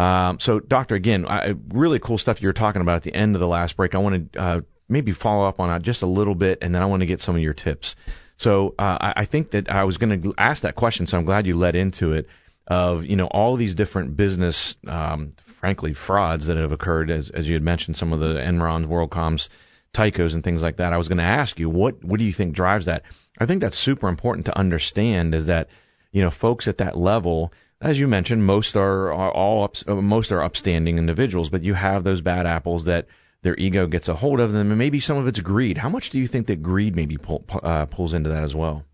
Um, 0.00 0.40
so, 0.40 0.60
Doctor, 0.60 0.94
again, 0.94 1.26
I, 1.28 1.54
really 1.68 1.98
cool 1.98 2.16
stuff 2.16 2.40
you 2.40 2.48
were 2.48 2.54
talking 2.54 2.80
about 2.80 2.96
at 2.96 3.02
the 3.02 3.14
end 3.14 3.36
of 3.36 3.40
the 3.40 3.46
last 3.46 3.76
break. 3.76 3.94
I 3.94 3.98
want 3.98 4.32
to 4.32 4.40
uh, 4.40 4.60
maybe 4.88 5.12
follow 5.12 5.46
up 5.46 5.60
on 5.60 5.68
that 5.68 5.82
just 5.82 6.00
a 6.00 6.06
little 6.06 6.34
bit, 6.34 6.56
and 6.62 6.74
then 6.74 6.80
I 6.80 6.86
want 6.86 7.00
to 7.00 7.06
get 7.06 7.20
some 7.20 7.36
of 7.36 7.42
your 7.42 7.52
tips. 7.52 7.96
So, 8.38 8.74
uh, 8.78 8.96
I, 8.98 9.12
I, 9.16 9.24
think 9.26 9.50
that 9.50 9.70
I 9.70 9.84
was 9.84 9.98
going 9.98 10.22
to 10.22 10.34
ask 10.38 10.62
that 10.62 10.74
question, 10.74 11.06
so 11.06 11.18
I'm 11.18 11.26
glad 11.26 11.46
you 11.46 11.54
led 11.54 11.76
into 11.76 12.14
it. 12.14 12.26
Of 12.66 13.04
you 13.04 13.16
know 13.16 13.26
all 13.26 13.56
these 13.56 13.74
different 13.74 14.16
business, 14.16 14.76
um, 14.86 15.34
frankly, 15.44 15.92
frauds 15.92 16.46
that 16.46 16.56
have 16.56 16.72
occurred, 16.72 17.10
as 17.10 17.28
as 17.28 17.48
you 17.48 17.54
had 17.54 17.62
mentioned, 17.62 17.96
some 17.96 18.12
of 18.12 18.20
the 18.20 18.34
Enrons, 18.34 18.86
WorldComs, 18.86 19.48
Tycos, 19.92 20.34
and 20.34 20.44
things 20.44 20.62
like 20.62 20.76
that. 20.76 20.92
I 20.92 20.96
was 20.96 21.08
going 21.08 21.18
to 21.18 21.24
ask 21.24 21.58
you 21.58 21.68
what 21.68 22.02
what 22.04 22.18
do 22.18 22.24
you 22.24 22.32
think 22.32 22.54
drives 22.54 22.86
that? 22.86 23.02
I 23.38 23.44
think 23.44 23.60
that's 23.60 23.76
super 23.76 24.08
important 24.08 24.46
to 24.46 24.56
understand 24.56 25.34
is 25.34 25.46
that, 25.46 25.68
you 26.12 26.22
know, 26.22 26.30
folks 26.30 26.68
at 26.68 26.78
that 26.78 26.96
level, 26.96 27.52
as 27.80 27.98
you 27.98 28.06
mentioned, 28.06 28.44
most 28.44 28.76
are, 28.76 29.12
are 29.12 29.30
all 29.30 29.64
up, 29.64 29.76
uh, 29.86 29.94
most 29.96 30.30
are 30.32 30.42
upstanding 30.42 30.98
individuals, 30.98 31.48
but 31.48 31.62
you 31.62 31.74
have 31.74 32.04
those 32.04 32.20
bad 32.20 32.46
apples 32.46 32.84
that 32.84 33.06
their 33.42 33.56
ego 33.56 33.86
gets 33.86 34.08
a 34.08 34.14
hold 34.14 34.38
of 34.38 34.52
them, 34.52 34.70
and 34.70 34.78
maybe 34.78 35.00
some 35.00 35.16
of 35.16 35.26
it's 35.26 35.40
greed. 35.40 35.78
How 35.78 35.88
much 35.88 36.10
do 36.10 36.18
you 36.18 36.26
think 36.26 36.46
that 36.48 36.62
greed 36.62 36.94
maybe 36.94 37.16
pull, 37.16 37.44
uh, 37.62 37.86
pulls 37.86 38.12
into 38.12 38.28
that 38.28 38.42
as 38.42 38.54
well? 38.54 38.84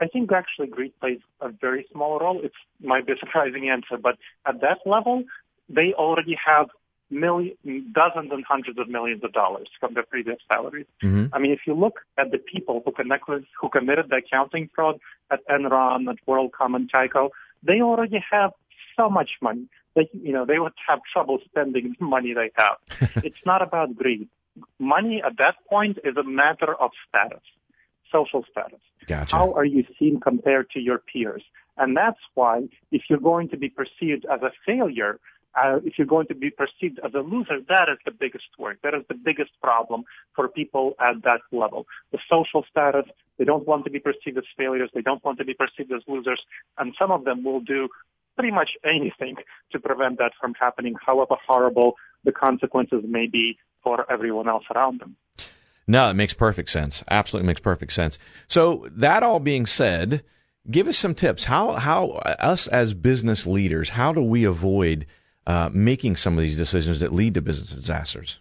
I 0.00 0.06
think 0.06 0.32
actually 0.32 0.68
greed 0.68 0.92
plays 1.00 1.18
a 1.40 1.50
very 1.50 1.86
small 1.92 2.18
role. 2.18 2.40
It 2.42 2.52
might 2.80 3.06
be 3.06 3.12
a 3.12 3.16
surprising 3.16 3.68
answer, 3.68 3.98
but 4.00 4.16
at 4.46 4.60
that 4.60 4.78
level, 4.86 5.24
they 5.68 5.92
already 5.92 6.36
have 6.46 6.68
million, 7.10 7.56
dozens 7.92 8.30
and 8.32 8.44
hundreds 8.44 8.78
of 8.78 8.88
millions 8.88 9.24
of 9.24 9.32
dollars 9.32 9.68
from 9.80 9.94
their 9.94 10.02
previous 10.04 10.38
salaries. 10.48 10.86
Mm-hmm. 11.02 11.34
I 11.34 11.38
mean, 11.38 11.52
if 11.52 11.60
you 11.66 11.74
look 11.74 12.00
at 12.16 12.30
the 12.30 12.38
people 12.38 12.82
who, 12.84 12.92
connected, 12.92 13.44
who 13.60 13.68
committed 13.68 14.08
the 14.08 14.16
accounting 14.16 14.70
fraud 14.74 15.00
at 15.30 15.46
Enron, 15.48 16.08
at 16.08 16.16
WorldCom, 16.26 16.76
and 16.76 16.90
Tyco, 16.90 17.30
they 17.62 17.80
already 17.80 18.22
have 18.30 18.52
so 18.96 19.08
much 19.08 19.30
money 19.40 19.66
that, 19.94 20.06
you 20.12 20.32
know, 20.32 20.44
they 20.44 20.58
would 20.58 20.72
have 20.86 21.00
trouble 21.12 21.38
spending 21.44 21.94
the 21.98 22.04
money 22.04 22.34
they 22.34 22.50
have. 22.54 22.76
it's 23.24 23.44
not 23.46 23.62
about 23.62 23.96
greed. 23.96 24.28
Money 24.78 25.22
at 25.24 25.36
that 25.38 25.54
point 25.68 25.98
is 26.04 26.16
a 26.16 26.24
matter 26.24 26.74
of 26.74 26.90
status, 27.08 27.42
social 28.10 28.44
status. 28.50 28.80
Gotcha. 29.06 29.36
How 29.36 29.52
are 29.52 29.64
you 29.64 29.84
seen 29.98 30.20
compared 30.20 30.70
to 30.70 30.80
your 30.80 30.98
peers? 30.98 31.42
And 31.76 31.96
that's 31.96 32.18
why 32.34 32.68
if 32.90 33.02
you're 33.08 33.20
going 33.20 33.48
to 33.50 33.56
be 33.56 33.68
perceived 33.68 34.26
as 34.32 34.42
a 34.42 34.50
failure, 34.66 35.20
uh, 35.62 35.78
if 35.84 35.94
you're 35.98 36.06
going 36.06 36.26
to 36.28 36.34
be 36.34 36.50
perceived 36.50 37.00
as 37.04 37.12
a 37.14 37.20
loser, 37.20 37.58
that 37.68 37.88
is 37.90 37.98
the 38.04 38.10
biggest 38.10 38.46
work. 38.58 38.78
That 38.82 38.94
is 38.94 39.02
the 39.08 39.14
biggest 39.14 39.50
problem 39.62 40.04
for 40.34 40.48
people 40.48 40.94
at 41.00 41.22
that 41.24 41.40
level. 41.52 41.86
The 42.12 42.18
social 42.30 42.64
status, 42.70 43.04
they 43.38 43.44
don't 43.44 43.66
want 43.66 43.84
to 43.84 43.90
be 43.90 43.98
perceived 43.98 44.38
as 44.38 44.44
failures. 44.56 44.90
They 44.94 45.02
don't 45.02 45.24
want 45.24 45.38
to 45.38 45.44
be 45.44 45.54
perceived 45.54 45.92
as 45.92 46.02
losers. 46.06 46.40
And 46.78 46.94
some 46.98 47.10
of 47.10 47.24
them 47.24 47.44
will 47.44 47.60
do 47.60 47.88
pretty 48.36 48.52
much 48.52 48.70
anything 48.84 49.36
to 49.72 49.80
prevent 49.80 50.18
that 50.18 50.32
from 50.40 50.54
happening, 50.54 50.94
however 51.04 51.34
horrible 51.46 51.94
the 52.24 52.32
consequences 52.32 53.02
may 53.06 53.26
be 53.26 53.58
for 53.82 54.10
everyone 54.10 54.48
else 54.48 54.64
around 54.74 55.00
them. 55.00 55.16
No, 55.86 56.10
it 56.10 56.14
makes 56.14 56.34
perfect 56.34 56.70
sense. 56.70 57.02
Absolutely 57.10 57.46
makes 57.46 57.60
perfect 57.60 57.92
sense. 57.92 58.18
So 58.46 58.86
that 58.90 59.22
all 59.22 59.40
being 59.40 59.66
said, 59.66 60.22
give 60.70 60.86
us 60.86 60.98
some 60.98 61.14
tips. 61.14 61.44
How 61.44 61.72
how 61.72 62.10
us 62.38 62.68
as 62.68 62.92
business 62.92 63.46
leaders, 63.46 63.90
how 63.90 64.12
do 64.12 64.22
we 64.22 64.44
avoid 64.44 65.06
uh, 65.48 65.70
making 65.72 66.14
some 66.14 66.36
of 66.36 66.42
these 66.42 66.58
decisions 66.58 67.00
that 67.00 67.10
lead 67.12 67.32
to 67.32 67.40
business 67.40 67.70
disasters? 67.70 68.38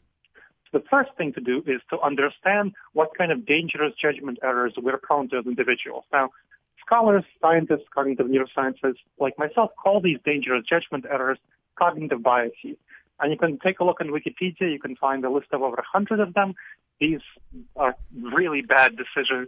The 0.74 0.84
first 0.91 1.10
thing 1.17 1.32
to 1.34 1.41
do 1.41 1.63
is 1.65 1.82
to 1.89 2.00
understand 2.02 2.74
what 2.91 3.17
kind 3.17 3.32
of 3.32 3.46
dangerous 3.46 3.93
judgment 4.00 4.39
errors 4.43 4.74
we're 4.78 4.98
prone 4.98 5.30
to 5.30 5.38
as 5.38 5.46
individuals. 5.46 6.04
Now, 6.12 6.32
scholars, 6.86 7.24
scientists, 7.41 7.88
cognitive 7.96 8.28
neuroscientists 8.28 9.00
like 9.17 9.39
myself 9.39 9.72
call 9.82 10.02
these 10.02 10.17
dangerous 10.26 10.65
judgment 10.70 11.06
errors 11.10 11.38
cognitive 11.80 12.22
biases. 12.22 12.76
And 13.22 13.32
you 13.32 13.38
can 13.38 13.58
take 13.58 13.80
a 13.80 13.86
look 13.86 14.02
in 14.02 14.08
Wikipedia. 14.08 14.70
You 14.70 14.80
can 14.80 14.98
find 14.98 15.24
a 15.24 15.32
list 15.32 15.48
of 15.54 15.62
over 15.62 15.78
a 15.78 15.86
hundred 15.89 16.20
of 16.20 16.34
them. 16.34 16.56
These 17.00 17.22
are 17.78 17.96
really 18.22 18.62
bad 18.62 18.98
decision 18.98 19.48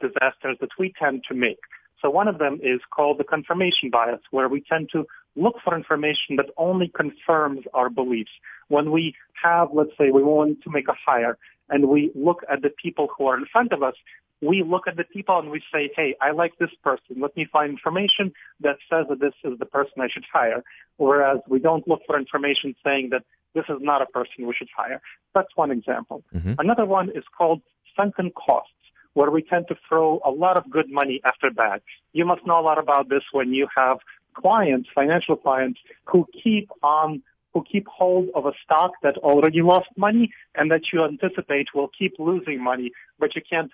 disasters 0.00 0.56
that 0.60 0.70
we 0.78 0.94
tend 0.98 1.24
to 1.28 1.34
make. 1.34 1.58
So 2.00 2.08
one 2.08 2.28
of 2.28 2.38
them 2.38 2.60
is 2.62 2.80
called 2.94 3.18
the 3.18 3.24
confirmation 3.24 3.90
bias, 3.90 4.20
where 4.30 4.48
we 4.48 4.62
tend 4.62 4.88
to 4.92 5.06
look 5.36 5.56
for 5.64 5.76
information 5.76 6.36
that 6.36 6.46
only 6.56 6.88
confirms 6.88 7.60
our 7.72 7.90
beliefs. 7.90 8.30
When 8.68 8.90
we 8.90 9.14
have, 9.42 9.68
let's 9.72 9.90
say, 9.98 10.10
we 10.10 10.22
want 10.22 10.62
to 10.62 10.70
make 10.70 10.88
a 10.88 10.94
hire 11.06 11.38
and 11.68 11.88
we 11.88 12.10
look 12.14 12.42
at 12.50 12.62
the 12.62 12.70
people 12.70 13.08
who 13.16 13.26
are 13.26 13.36
in 13.36 13.46
front 13.50 13.72
of 13.72 13.82
us, 13.82 13.94
we 14.40 14.62
look 14.62 14.86
at 14.86 14.96
the 14.96 15.04
people 15.04 15.38
and 15.38 15.50
we 15.50 15.62
say, 15.72 15.90
hey, 15.96 16.14
I 16.20 16.32
like 16.32 16.58
this 16.58 16.70
person. 16.82 17.20
Let 17.20 17.36
me 17.36 17.46
find 17.50 17.70
information 17.70 18.32
that 18.60 18.76
says 18.90 19.06
that 19.08 19.20
this 19.20 19.32
is 19.42 19.58
the 19.58 19.66
person 19.66 19.94
I 20.00 20.08
should 20.12 20.24
hire. 20.30 20.62
Whereas 20.96 21.40
we 21.48 21.58
don't 21.58 21.86
look 21.88 22.00
for 22.06 22.18
information 22.18 22.74
saying 22.84 23.10
that 23.10 23.22
this 23.54 23.64
is 23.68 23.78
not 23.80 24.02
a 24.02 24.06
person 24.06 24.46
we 24.46 24.54
should 24.54 24.68
hire. 24.76 25.00
That's 25.34 25.48
one 25.54 25.70
example. 25.70 26.22
Mm-hmm. 26.34 26.54
Another 26.58 26.84
one 26.84 27.10
is 27.10 27.24
called 27.36 27.62
sunken 27.96 28.32
costs 28.32 28.72
where 29.14 29.30
we 29.30 29.42
tend 29.42 29.66
to 29.68 29.76
throw 29.88 30.20
a 30.24 30.30
lot 30.30 30.56
of 30.56 30.68
good 30.68 30.90
money 30.90 31.20
after 31.24 31.50
bad. 31.50 31.80
You 32.12 32.24
must 32.26 32.44
know 32.46 32.58
a 32.58 32.62
lot 32.62 32.78
about 32.78 33.08
this 33.08 33.22
when 33.32 33.54
you 33.54 33.68
have 33.74 33.98
clients, 34.34 34.88
financial 34.94 35.36
clients, 35.36 35.80
who 36.04 36.26
keep 36.42 36.70
on 36.82 37.22
who 37.54 37.64
keep 37.70 37.86
hold 37.86 38.28
of 38.34 38.46
a 38.46 38.52
stock 38.64 38.90
that 39.02 39.16
already 39.18 39.62
lost 39.62 39.88
money 39.96 40.32
and 40.56 40.72
that 40.72 40.92
you 40.92 41.04
anticipate 41.04 41.68
will 41.72 41.88
keep 41.96 42.14
losing 42.18 42.62
money, 42.62 42.90
but 43.20 43.36
you 43.36 43.42
can't 43.48 43.70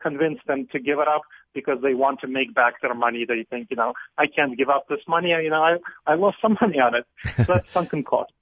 convince 0.00 0.38
them 0.46 0.68
to 0.70 0.78
give 0.78 1.00
it 1.00 1.08
up 1.08 1.22
because 1.52 1.78
they 1.82 1.94
want 1.94 2.20
to 2.20 2.28
make 2.28 2.54
back 2.54 2.80
their 2.80 2.94
money. 2.94 3.24
They 3.26 3.44
think, 3.48 3.68
you 3.70 3.76
know, 3.76 3.94
I 4.16 4.26
can't 4.26 4.56
give 4.56 4.68
up 4.68 4.86
this 4.88 5.00
money. 5.08 5.30
You 5.30 5.50
know, 5.50 5.62
I, 5.62 5.76
I 6.06 6.14
lost 6.14 6.38
some 6.40 6.56
money 6.60 6.78
on 6.78 6.94
it. 6.94 7.06
So 7.38 7.54
that's 7.54 7.70
sunken 7.72 8.04
cost. 8.04 8.32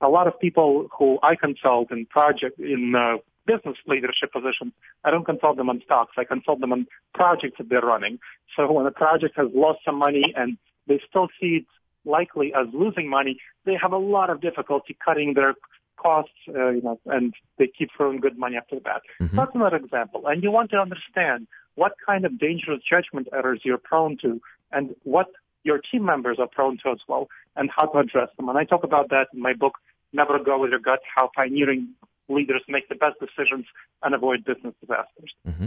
A 0.00 0.08
lot 0.08 0.26
of 0.26 0.40
people 0.40 0.88
who 0.98 1.18
I 1.22 1.36
consult 1.36 1.92
in 1.92 2.06
project, 2.06 2.58
in 2.58 2.94
uh, 2.96 3.18
business 3.46 3.76
leadership 3.86 4.32
positions, 4.32 4.72
I 5.04 5.10
don't 5.10 5.24
consult 5.24 5.58
them 5.58 5.68
on 5.68 5.82
stocks. 5.84 6.12
I 6.16 6.24
consult 6.24 6.60
them 6.60 6.72
on 6.72 6.86
projects 7.14 7.58
that 7.58 7.68
they're 7.68 7.80
running. 7.80 8.18
So 8.56 8.70
when 8.72 8.86
a 8.86 8.90
project 8.90 9.36
has 9.36 9.48
lost 9.54 9.80
some 9.84 9.96
money 9.96 10.32
and 10.34 10.56
they 10.90 11.00
still 11.08 11.28
see 11.40 11.60
it 11.60 11.66
likely 12.04 12.52
as 12.52 12.66
losing 12.74 13.08
money, 13.08 13.38
they 13.64 13.76
have 13.80 13.92
a 13.92 14.02
lot 14.16 14.28
of 14.28 14.40
difficulty 14.40 14.96
cutting 15.02 15.34
their 15.34 15.54
costs, 15.96 16.32
uh, 16.48 16.70
you 16.70 16.82
know, 16.82 16.98
and 17.06 17.32
they 17.58 17.68
keep 17.78 17.90
throwing 17.96 18.18
good 18.20 18.36
money 18.36 18.56
after 18.56 18.80
that. 18.80 19.02
Mm-hmm. 19.20 19.36
That's 19.36 19.54
another 19.54 19.76
example. 19.76 20.26
And 20.26 20.42
you 20.42 20.50
want 20.50 20.70
to 20.72 20.78
understand 20.78 21.46
what 21.76 21.92
kind 22.04 22.24
of 22.24 22.38
dangerous 22.38 22.80
judgment 22.82 23.28
errors 23.32 23.60
you're 23.64 23.78
prone 23.78 24.18
to 24.22 24.40
and 24.72 24.96
what 25.04 25.28
your 25.62 25.78
team 25.78 26.04
members 26.04 26.38
are 26.40 26.48
prone 26.48 26.78
to 26.82 26.90
as 26.90 26.98
well 27.06 27.28
and 27.54 27.70
how 27.74 27.86
to 27.86 27.98
address 27.98 28.30
them. 28.36 28.48
And 28.48 28.58
I 28.58 28.64
talk 28.64 28.82
about 28.82 29.10
that 29.10 29.28
in 29.32 29.40
my 29.40 29.52
book, 29.52 29.74
Never 30.12 30.38
Go 30.42 30.58
With 30.58 30.70
Your 30.70 30.80
Gut, 30.80 31.00
How 31.14 31.30
Pioneering 31.36 31.90
Leaders 32.28 32.62
Make 32.66 32.88
the 32.88 32.94
Best 32.96 33.16
Decisions 33.20 33.66
and 34.02 34.14
Avoid 34.14 34.44
Business 34.44 34.74
Disasters. 34.80 35.34
Mm-hmm. 35.46 35.66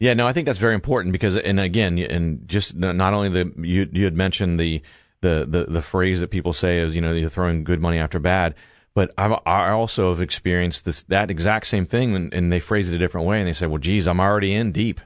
Yeah, 0.00 0.14
no, 0.14 0.26
I 0.26 0.32
think 0.32 0.46
that's 0.46 0.58
very 0.58 0.74
important 0.74 1.12
because, 1.12 1.36
and 1.36 1.60
again, 1.60 1.98
and 1.98 2.46
just 2.48 2.74
not 2.74 3.14
only 3.14 3.28
the 3.28 3.52
you 3.66 3.88
you 3.92 4.04
had 4.04 4.16
mentioned 4.16 4.58
the 4.58 4.82
the 5.20 5.46
the, 5.48 5.64
the 5.66 5.82
phrase 5.82 6.20
that 6.20 6.30
people 6.30 6.52
say 6.52 6.78
is 6.80 6.94
you 6.94 7.00
know 7.00 7.12
you're 7.12 7.30
throwing 7.30 7.64
good 7.64 7.80
money 7.80 7.98
after 7.98 8.18
bad, 8.18 8.54
but 8.94 9.12
I've, 9.16 9.32
I 9.46 9.70
also 9.70 10.10
have 10.10 10.20
experienced 10.20 10.84
this 10.84 11.02
that 11.04 11.30
exact 11.30 11.66
same 11.66 11.86
thing, 11.86 12.14
and, 12.14 12.34
and 12.34 12.52
they 12.52 12.60
phrase 12.60 12.90
it 12.90 12.96
a 12.96 12.98
different 12.98 13.26
way, 13.26 13.38
and 13.38 13.48
they 13.48 13.52
say, 13.52 13.66
well, 13.66 13.78
geez, 13.78 14.06
I'm 14.06 14.20
already 14.20 14.54
in 14.54 14.72
deep, 14.72 15.00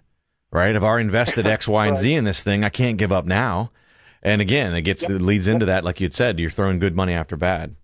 right? 0.51 0.75
I've 0.75 0.85
already 0.85 1.05
invested 1.05 1.47
X, 1.59 1.69
Y, 1.69 1.87
and 1.87 1.99
Z 1.99 2.13
in 2.15 2.25
this 2.25 2.43
thing. 2.43 2.65
I 2.65 2.71
can't 2.71 2.99
give 2.99 3.13
up 3.13 3.27
now. 3.27 3.71
And 4.23 4.43
again, 4.43 4.75
it 4.75 4.83
gets 4.83 5.03
Yep. 5.03 5.11
it 5.13 5.23
leads 5.23 5.47
into 5.47 5.67
that, 5.67 5.85
like 5.85 6.01
you'd 6.01 6.15
said, 6.15 6.41
you're 6.41 6.51
throwing 6.51 6.79
good 6.81 6.97
money 6.97 7.13
after 7.13 7.37
bad. 7.37 7.77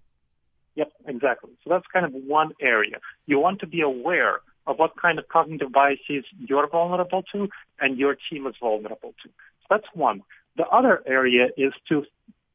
Yep, 0.74 0.90
exactly. 1.06 1.52
So 1.62 1.70
that's 1.70 1.86
kind 1.92 2.04
of 2.04 2.12
one 2.12 2.50
area. 2.60 2.96
You 3.26 3.38
want 3.38 3.60
to 3.60 3.66
be 3.66 3.82
aware 3.82 4.40
of 4.66 4.78
what 4.78 4.92
kind 5.00 5.18
of 5.18 5.28
cognitive 5.28 5.72
biases 5.72 6.24
you're 6.38 6.68
vulnerable 6.68 7.22
to 7.32 7.48
and 7.80 7.98
your 7.98 8.16
team 8.30 8.46
is 8.46 8.54
vulnerable 8.60 9.14
to. 9.22 9.28
So 9.28 9.66
that's 9.70 9.86
one. 9.94 10.22
The 10.56 10.66
other 10.66 11.02
area 11.06 11.48
is 11.56 11.72
to 11.88 12.04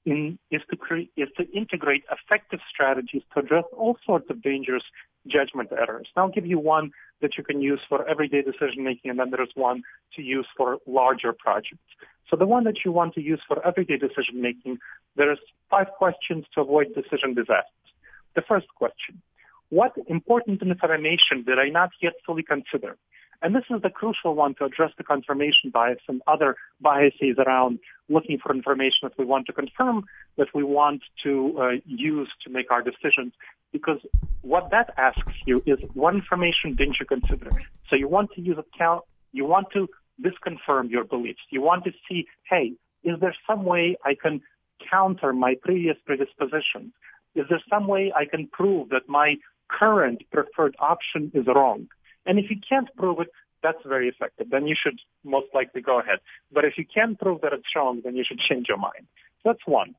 in, 0.05 0.39
is 0.49 0.61
to 0.69 0.77
create 0.77 1.11
is 1.17 1.29
to 1.37 1.49
integrate 1.51 2.03
effective 2.11 2.59
strategies 2.69 3.21
to 3.33 3.41
address 3.41 3.65
all 3.75 3.97
sorts 4.05 4.29
of 4.29 4.41
dangerous 4.41 4.83
judgment 5.27 5.69
errors. 5.71 6.07
And 6.15 6.23
I'll 6.23 6.29
give 6.29 6.45
you 6.45 6.59
one 6.59 6.91
that 7.21 7.37
you 7.37 7.43
can 7.43 7.61
use 7.61 7.81
for 7.87 8.07
everyday 8.07 8.41
decision 8.41 8.83
making, 8.83 9.11
and 9.11 9.19
then 9.19 9.29
there's 9.29 9.51
one 9.55 9.83
to 10.15 10.21
use 10.21 10.47
for 10.55 10.77
larger 10.87 11.33
projects. 11.33 11.91
So 12.29 12.35
the 12.37 12.45
one 12.45 12.63
that 12.63 12.85
you 12.85 12.91
want 12.91 13.13
to 13.15 13.21
use 13.21 13.41
for 13.47 13.65
everyday 13.65 13.97
decision 13.97 14.41
making, 14.41 14.77
there's 15.15 15.39
five 15.69 15.87
questions 15.97 16.45
to 16.53 16.61
avoid 16.61 16.93
decision 16.95 17.33
disasters. 17.33 17.89
The 18.35 18.41
first 18.41 18.67
question, 18.75 19.21
what 19.69 19.93
important 20.07 20.61
information 20.61 21.43
did 21.45 21.59
I 21.59 21.69
not 21.69 21.91
yet 22.01 22.13
fully 22.25 22.43
consider? 22.43 22.97
And 23.41 23.55
this 23.55 23.63
is 23.69 23.81
the 23.81 23.89
crucial 23.89 24.35
one 24.35 24.53
to 24.55 24.65
address 24.65 24.91
the 24.97 25.03
confirmation 25.03 25.69
bias 25.69 25.99
and 26.09 26.21
other 26.27 26.57
biases 26.81 27.37
around 27.37 27.79
looking 28.09 28.37
for 28.37 28.53
information 28.53 28.99
that 29.03 29.17
we 29.17 29.23
want 29.23 29.45
to 29.47 29.53
confirm, 29.53 30.05
that 30.37 30.47
we 30.53 30.63
want 30.63 31.03
to 31.23 31.57
uh, 31.57 31.69
use 31.85 32.29
to 32.43 32.49
make 32.49 32.69
our 32.69 32.81
decisions. 32.81 33.31
Because 33.71 33.99
what 34.41 34.71
that 34.71 34.93
asks 34.97 35.33
you 35.45 35.63
is 35.65 35.79
what 35.93 36.15
information 36.15 36.75
didn't 36.75 36.97
you 36.99 37.05
consider? 37.05 37.49
So 37.89 37.95
you 37.95 38.09
want 38.09 38.31
to 38.33 38.41
use 38.41 38.57
a 38.57 38.65
count, 38.77 39.03
you 39.31 39.45
want 39.45 39.67
to 39.73 39.87
disconfirm 40.21 40.89
your 40.89 41.05
beliefs. 41.05 41.39
You 41.49 41.61
want 41.61 41.85
to 41.85 41.91
see, 42.09 42.27
hey, 42.49 42.73
is 43.03 43.19
there 43.21 43.35
some 43.47 43.63
way 43.63 43.95
I 44.03 44.15
can 44.15 44.41
counter 44.91 45.31
my 45.31 45.55
previous 45.61 45.95
predispositions? 46.05 46.91
Is 47.35 47.45
there 47.49 47.61
some 47.69 47.87
way 47.87 48.11
I 48.13 48.25
can 48.25 48.47
prove 48.47 48.89
that 48.89 49.07
my 49.07 49.35
current 49.69 50.23
preferred 50.31 50.75
option 50.79 51.31
is 51.33 51.45
wrong? 51.47 51.87
And 52.25 52.39
if 52.39 52.49
you 52.49 52.57
can't 52.67 52.93
prove 52.95 53.19
it, 53.19 53.29
that's 53.61 53.79
very 53.85 54.07
effective. 54.07 54.47
Then 54.49 54.67
you 54.67 54.75
should 54.81 54.99
most 55.23 55.47
likely 55.53 55.81
go 55.81 55.99
ahead. 55.99 56.19
But 56.51 56.65
if 56.65 56.77
you 56.77 56.85
can 56.85 57.15
prove 57.15 57.41
that 57.41 57.53
it's 57.53 57.75
wrong, 57.75 58.01
then 58.03 58.15
you 58.15 58.23
should 58.23 58.39
change 58.39 58.67
your 58.69 58.77
mind. 58.77 59.05
So 59.43 59.49
that's 59.51 59.65
one. 59.65 59.95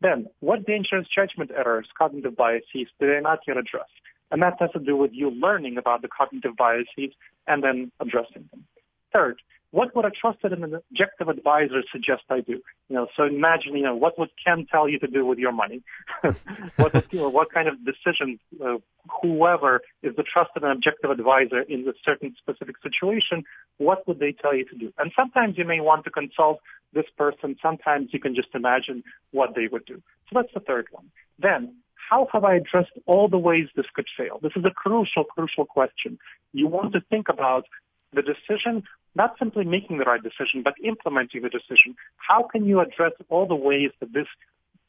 Then, 0.00 0.26
what 0.40 0.66
dangerous 0.66 1.06
judgment 1.14 1.50
errors, 1.56 1.88
cognitive 1.96 2.36
biases, 2.36 2.88
do 2.98 3.06
they 3.06 3.20
not 3.20 3.40
yet 3.46 3.56
address? 3.56 3.88
And 4.30 4.42
that 4.42 4.56
has 4.58 4.70
to 4.72 4.80
do 4.80 4.96
with 4.96 5.12
you 5.12 5.30
learning 5.30 5.76
about 5.76 6.02
the 6.02 6.08
cognitive 6.08 6.56
biases 6.56 7.14
and 7.46 7.62
then 7.62 7.92
addressing 8.00 8.48
them. 8.50 8.64
Third, 9.12 9.40
what 9.72 9.96
would 9.96 10.04
a 10.04 10.10
trusted 10.10 10.52
and 10.52 10.62
objective 10.64 11.28
advisor 11.28 11.82
suggest 11.90 12.22
I 12.28 12.40
do? 12.40 12.60
You 12.88 12.96
know, 12.96 13.06
so 13.16 13.24
imagine, 13.24 13.74
you 13.74 13.82
know, 13.82 13.96
what 13.96 14.18
would 14.18 14.28
Ken 14.42 14.66
tell 14.70 14.86
you 14.86 14.98
to 14.98 15.06
do 15.06 15.24
with 15.24 15.38
your 15.38 15.50
money? 15.50 15.82
what, 16.76 16.94
you 17.10 17.20
know, 17.20 17.30
what 17.30 17.50
kind 17.50 17.68
of 17.68 17.76
decisions, 17.84 18.38
uh, 18.64 18.76
whoever 19.22 19.80
is 20.02 20.14
the 20.14 20.22
trusted 20.22 20.62
and 20.62 20.72
objective 20.72 21.10
advisor 21.10 21.62
in 21.62 21.88
a 21.88 21.94
certain 22.04 22.34
specific 22.38 22.76
situation, 22.82 23.44
what 23.78 24.06
would 24.06 24.18
they 24.18 24.32
tell 24.32 24.54
you 24.54 24.66
to 24.66 24.76
do? 24.76 24.92
And 24.98 25.10
sometimes 25.16 25.56
you 25.56 25.64
may 25.64 25.80
want 25.80 26.04
to 26.04 26.10
consult 26.10 26.60
this 26.92 27.06
person. 27.16 27.56
Sometimes 27.62 28.10
you 28.12 28.20
can 28.20 28.34
just 28.34 28.54
imagine 28.54 29.02
what 29.30 29.54
they 29.54 29.68
would 29.72 29.86
do. 29.86 30.02
So 30.28 30.34
that's 30.34 30.52
the 30.52 30.60
third 30.60 30.88
one. 30.90 31.10
Then, 31.38 31.76
how 32.10 32.28
have 32.32 32.44
I 32.44 32.56
addressed 32.56 32.92
all 33.06 33.26
the 33.26 33.38
ways 33.38 33.68
this 33.74 33.86
could 33.94 34.06
fail? 34.18 34.38
This 34.42 34.52
is 34.54 34.66
a 34.66 34.70
crucial, 34.70 35.24
crucial 35.24 35.64
question. 35.64 36.18
You 36.52 36.66
want 36.66 36.92
to 36.92 37.00
think 37.00 37.30
about 37.30 37.64
the 38.12 38.20
decision, 38.20 38.82
not 39.14 39.36
simply 39.38 39.64
making 39.64 39.98
the 39.98 40.04
right 40.04 40.22
decision, 40.22 40.62
but 40.62 40.74
implementing 40.82 41.42
the 41.42 41.48
decision. 41.48 41.96
How 42.16 42.42
can 42.44 42.64
you 42.64 42.80
address 42.80 43.12
all 43.28 43.46
the 43.46 43.56
ways 43.56 43.90
that 44.00 44.12
this 44.12 44.26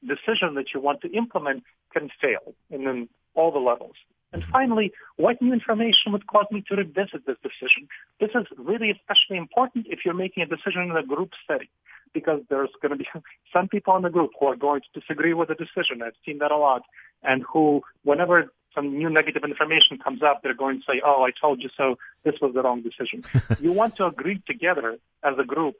decision 0.02 0.56
that 0.56 0.74
you 0.74 0.80
want 0.80 1.02
to 1.02 1.12
implement 1.12 1.64
can 1.92 2.10
fail 2.22 2.54
and 2.72 2.88
then 2.88 3.10
all 3.36 3.52
the 3.52 3.60
levels? 3.60 3.96
And 4.32 4.42
mm-hmm. 4.42 4.52
finally, 4.52 4.94
what 5.18 5.42
new 5.42 5.54
information 5.54 6.12
would 6.12 6.28
cause 6.28 6.48
me 6.52 6.64
to 6.68 6.76
revisit 6.76 7.26
this 7.26 7.38
decision? 7.44 7.88
This 8.20 8.32
is 8.34 8.48
really 8.58 8.92
especially 8.92 9.38
important 9.38 9.88
if 9.90 10.00
you're 10.04 10.14
making 10.14 10.44
a 10.44 10.48
decision 10.48 10.90
in 10.90 10.98
a 10.98 11.04
group 11.04 11.32
setting, 11.48 11.68
because 12.14 12.42
there's 12.50 12.72
going 12.82 12.92
to 12.92 12.98
be 12.98 13.08
some 13.54 13.68
people 13.68 13.96
in 13.96 14.02
the 14.02 14.10
group 14.10 14.32
who 14.40 14.48
are 14.48 14.56
going 14.56 14.82
to 14.82 15.00
disagree 15.00 15.34
with 15.34 15.50
the 15.50 15.56
decision. 15.56 16.02
I've 16.02 16.14
seen 16.26 16.40
that 16.40 16.52
a 16.52 16.58
lot, 16.58 16.84
and 17.22 17.44
who, 17.52 17.82
whenever 18.04 18.52
some 18.76 18.98
new 18.98 19.10
negative 19.10 19.44
information 19.44 19.98
comes 19.98 20.22
up, 20.24 20.42
they're 20.42 20.54
going 20.54 20.80
to 20.80 20.86
say, 20.86 21.02
oh, 21.06 21.24
I 21.24 21.32
told 21.40 21.62
you 21.62 21.70
so, 21.78 21.98
this 22.24 22.36
was 22.42 22.54
the 22.54 22.62
wrong 22.62 22.82
decision. 22.82 23.24
you 23.62 23.72
want 23.72 23.96
to 23.98 24.06
agree 24.06 24.42
together 24.48 24.98
as 25.24 25.36
a 25.40 25.44
group 25.44 25.76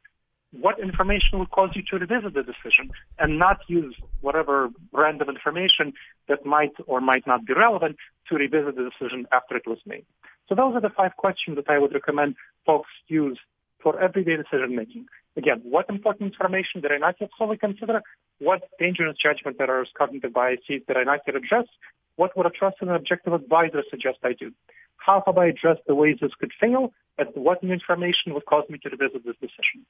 what 0.54 0.80
information 0.80 1.40
will 1.40 1.48
cause 1.48 1.72
you 1.74 1.82
to 1.90 1.98
revisit 1.98 2.34
the 2.34 2.44
decision 2.44 2.92
and 3.18 3.40
not 3.40 3.60
use 3.68 3.96
whatever 4.22 4.70
random 4.92 5.30
information 5.30 5.94
that 6.28 6.46
might 6.46 6.74
or 6.86 7.02
might 7.02 7.26
not 7.26 7.46
be 7.46 7.54
relevant 7.54 7.98
to 8.30 8.36
revisit 8.36 8.76
the 8.76 8.90
decision 8.90 9.26
after 9.32 9.58
it 9.58 9.64
was 9.66 9.80
made. 9.86 10.06
So 10.48 10.56
those 10.56 10.76
are 10.76 10.82
the 10.82 10.90
five 10.90 11.16
questions 11.18 11.56
that 11.56 11.70
I 11.70 11.80
would 11.80 11.94
recommend 11.94 12.36
folks 12.66 12.90
use 13.08 13.40
for 13.82 14.00
everyday 14.00 14.38
decision 14.38 14.76
making. 14.76 15.08
Again, 15.36 15.62
what 15.64 15.90
important 15.90 16.32
information 16.32 16.82
did 16.82 16.92
I 16.92 16.98
not 16.98 17.16
yet 17.20 17.32
fully 17.38 17.58
consider? 17.58 18.02
What 18.40 18.62
dangerous 18.80 19.18
judgment 19.18 19.58
errors, 19.60 19.90
cognitive 19.98 20.34
biases 20.34 20.82
did 20.88 20.96
I 20.96 21.04
not 21.04 21.22
yet 21.26 21.36
address? 21.36 21.66
What 22.16 22.38
would 22.38 22.46
a 22.46 22.52
trusted 22.52 22.88
and 22.88 22.96
objective 22.96 23.34
advisor 23.34 23.84
suggest 23.90 24.20
I 24.24 24.34
do? 24.34 24.52
How 24.98 25.24
have 25.26 25.38
I 25.38 25.48
addressed 25.48 25.82
the 25.88 25.96
ways 25.96 26.18
this 26.22 26.32
could 26.40 26.52
fail? 26.60 26.94
And 27.18 27.30
what 27.34 27.64
new 27.64 27.74
information 27.74 28.34
would 28.34 28.46
cause 28.46 28.66
me 28.70 28.78
to 28.80 28.90
revisit 28.90 29.26
this 29.26 29.36
decision? 29.42 29.86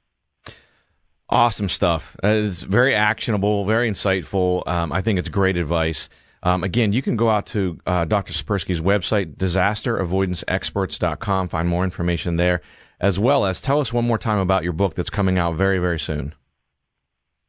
Awesome 1.30 1.70
stuff. 1.70 2.18
It's 2.24 2.62
very 2.62 2.96
actionable, 2.96 3.66
very 3.66 3.90
insightful. 3.90 4.68
Um, 4.68 4.92
I 4.92 5.02
think 5.02 5.20
it's 5.20 5.30
great 5.30 5.58
advice. 5.58 6.10
Um, 6.44 6.64
again, 6.64 6.94
you 6.94 7.02
can 7.02 7.16
go 7.16 7.30
out 7.30 7.48
to 7.48 7.80
uh, 7.86 8.06
Dr. 8.06 8.34
Tsipursky's 8.34 8.82
website, 8.82 9.38
disasteravoidanceexperts.com, 9.38 11.48
find 11.48 11.70
more 11.70 11.86
information 11.86 12.36
there, 12.36 12.62
as 13.00 13.20
well 13.20 13.46
as 13.46 13.62
tell 13.62 13.80
us 13.80 13.92
one 13.92 14.06
more 14.06 14.18
time 14.18 14.40
about 14.40 14.64
your 14.64 14.74
book 14.74 14.96
that's 14.96 15.10
coming 15.10 15.38
out 15.38 15.56
very, 15.56 15.80
very 15.80 16.00
soon. 16.00 16.34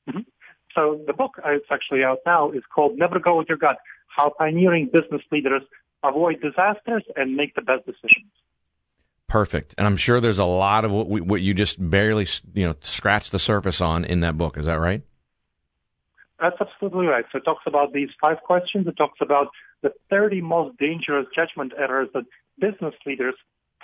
Mm-hmm. 0.08 0.20
So 0.74 1.00
the 1.06 1.12
book, 1.12 1.32
uh, 1.44 1.50
it's 1.50 1.66
actually 1.70 2.02
out 2.04 2.18
now, 2.26 2.50
is 2.50 2.62
called 2.74 2.98
Never 2.98 3.18
Go 3.18 3.38
With 3.38 3.48
Your 3.48 3.58
Gut, 3.58 3.78
How 4.06 4.32
Pioneering 4.36 4.90
Business 4.92 5.22
Leaders 5.30 5.62
Avoid 6.02 6.40
Disasters 6.40 7.04
and 7.16 7.36
Make 7.36 7.54
the 7.54 7.62
Best 7.62 7.86
Decisions. 7.86 8.30
Perfect. 9.26 9.74
And 9.78 9.86
I'm 9.86 9.96
sure 9.96 10.20
there's 10.20 10.38
a 10.38 10.44
lot 10.44 10.84
of 10.84 10.90
what, 10.90 11.08
we, 11.08 11.20
what 11.20 11.40
you 11.40 11.54
just 11.54 11.76
barely, 11.90 12.26
you 12.52 12.66
know, 12.66 12.76
scratched 12.80 13.32
the 13.32 13.38
surface 13.38 13.80
on 13.80 14.04
in 14.04 14.20
that 14.20 14.36
book. 14.36 14.58
Is 14.58 14.66
that 14.66 14.78
right? 14.78 15.02
That's 16.40 16.56
absolutely 16.60 17.06
right. 17.06 17.24
So 17.32 17.38
it 17.38 17.44
talks 17.44 17.62
about 17.66 17.92
these 17.92 18.10
five 18.20 18.38
questions. 18.42 18.86
It 18.86 18.96
talks 18.96 19.18
about 19.22 19.48
the 19.82 19.92
30 20.10 20.40
most 20.42 20.76
dangerous 20.78 21.26
judgment 21.34 21.72
errors 21.78 22.08
that 22.12 22.24
business 22.58 22.94
leaders 23.06 23.34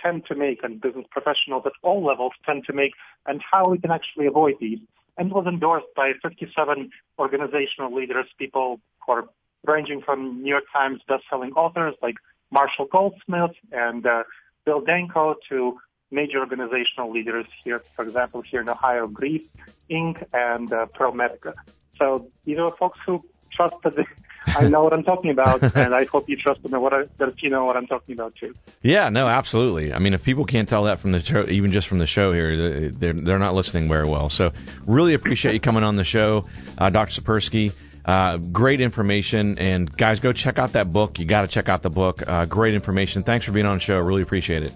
tend 0.03 0.27
to 0.27 0.35
make 0.35 0.63
and 0.63 0.81
business 0.81 1.07
professionals 1.11 1.63
at 1.67 1.73
all 1.83 2.05
levels 2.05 2.33
tend 2.45 2.65
to 2.67 2.73
make 2.73 2.93
and 3.27 3.41
how 3.51 3.69
we 3.69 3.79
can 3.79 3.91
actually 3.91 4.27
avoid 4.27 4.55
these. 4.61 4.79
And 5.17 5.31
was 5.31 5.47
endorsed 5.47 5.89
by 5.95 6.13
57 6.23 6.91
organizational 7.19 7.95
leaders, 7.95 8.27
people 8.39 8.81
who 9.05 9.13
are 9.13 9.29
ranging 9.67 10.01
from 10.01 10.43
New 10.43 10.49
York 10.49 10.65
Times 10.73 11.01
best-selling 11.07 11.53
authors 11.53 11.95
like 12.03 12.15
Marshall 12.51 12.87
Goldsmith 12.87 13.53
and 13.73 14.07
uh, 14.07 14.23
Bill 14.65 14.81
Danko 14.81 15.37
to 15.49 15.79
major 16.11 16.39
organizational 16.39 17.13
leaders 17.13 17.47
here, 17.63 17.83
for 17.95 18.05
example, 18.05 18.43
here 18.43 18.61
in 18.61 18.69
Ohio, 18.69 19.07
Greif 19.07 19.47
Inc. 19.91 20.23
and 20.33 20.73
uh, 20.73 20.87
ProMedica. 20.87 21.55
So 21.99 22.29
these 22.45 22.59
are 22.59 22.71
folks 22.73 22.99
who 23.07 23.23
trust 23.51 23.75
that 23.85 23.95
I 24.47 24.69
know 24.69 24.83
what 24.83 24.93
I'm 24.93 25.03
talking 25.03 25.31
about, 25.31 25.63
and 25.77 25.95
I 25.95 26.05
hope 26.05 26.29
you 26.29 26.37
trust 26.37 26.65
me 26.65 26.79
what 26.79 26.93
I, 26.93 27.05
that 27.19 27.43
you 27.43 27.51
know 27.51 27.65
what 27.65 27.77
I'm 27.77 27.87
talking 27.87 28.15
about 28.15 28.35
too. 28.35 28.55
Yeah, 28.83 29.09
no, 29.09 29.29
absolutely. 29.29 29.93
I 29.93 29.99
mean, 29.99 30.15
if 30.15 30.25
people 30.25 30.45
can't 30.45 30.69
tell 30.69 30.85
that 30.85 31.01
from 31.01 31.13
the 31.13 31.21
show, 31.21 31.45
even 31.49 31.73
just 31.73 31.89
from 31.89 31.99
the 31.99 32.07
show 32.07 32.33
here, 32.33 32.91
they're 32.91 33.13
they're 33.13 33.39
not 33.39 33.55
listening 33.55 33.89
very 33.89 34.09
well. 34.09 34.31
So, 34.31 34.53
really 34.87 35.15
appreciate 35.15 35.55
you 35.55 35.61
coming 35.61 35.85
on 35.85 35.97
the 35.97 36.05
show, 36.05 36.45
uh, 36.79 36.91
Dr. 36.91 37.21
Tsipursky. 37.21 37.73
Uh, 38.03 38.39
great 38.39 38.81
information, 38.81 39.59
and 39.59 39.95
guys, 39.95 40.21
go 40.21 40.33
check 40.33 40.59
out 40.59 40.73
that 40.73 40.91
book. 40.91 41.19
You 41.19 41.27
got 41.27 41.43
to 41.43 41.49
check 41.49 41.69
out 41.69 41.83
the 41.83 41.91
book. 41.91 42.27
Uh, 42.27 42.47
great 42.47 42.75
information. 42.75 43.23
Thanks 43.23 43.45
for 43.45 43.53
being 43.53 43.67
on 43.67 43.77
the 43.77 43.81
show. 43.81 44.01
Really 44.01 44.23
appreciate 44.23 44.63
it. 44.63 44.73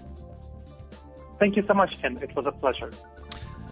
Thank 1.39 1.55
you 1.57 1.65
so 1.67 1.73
much, 1.73 2.01
Ken. 2.01 2.17
It 2.21 2.35
was 2.35 2.45
a 2.45 2.51
pleasure. 2.51 2.91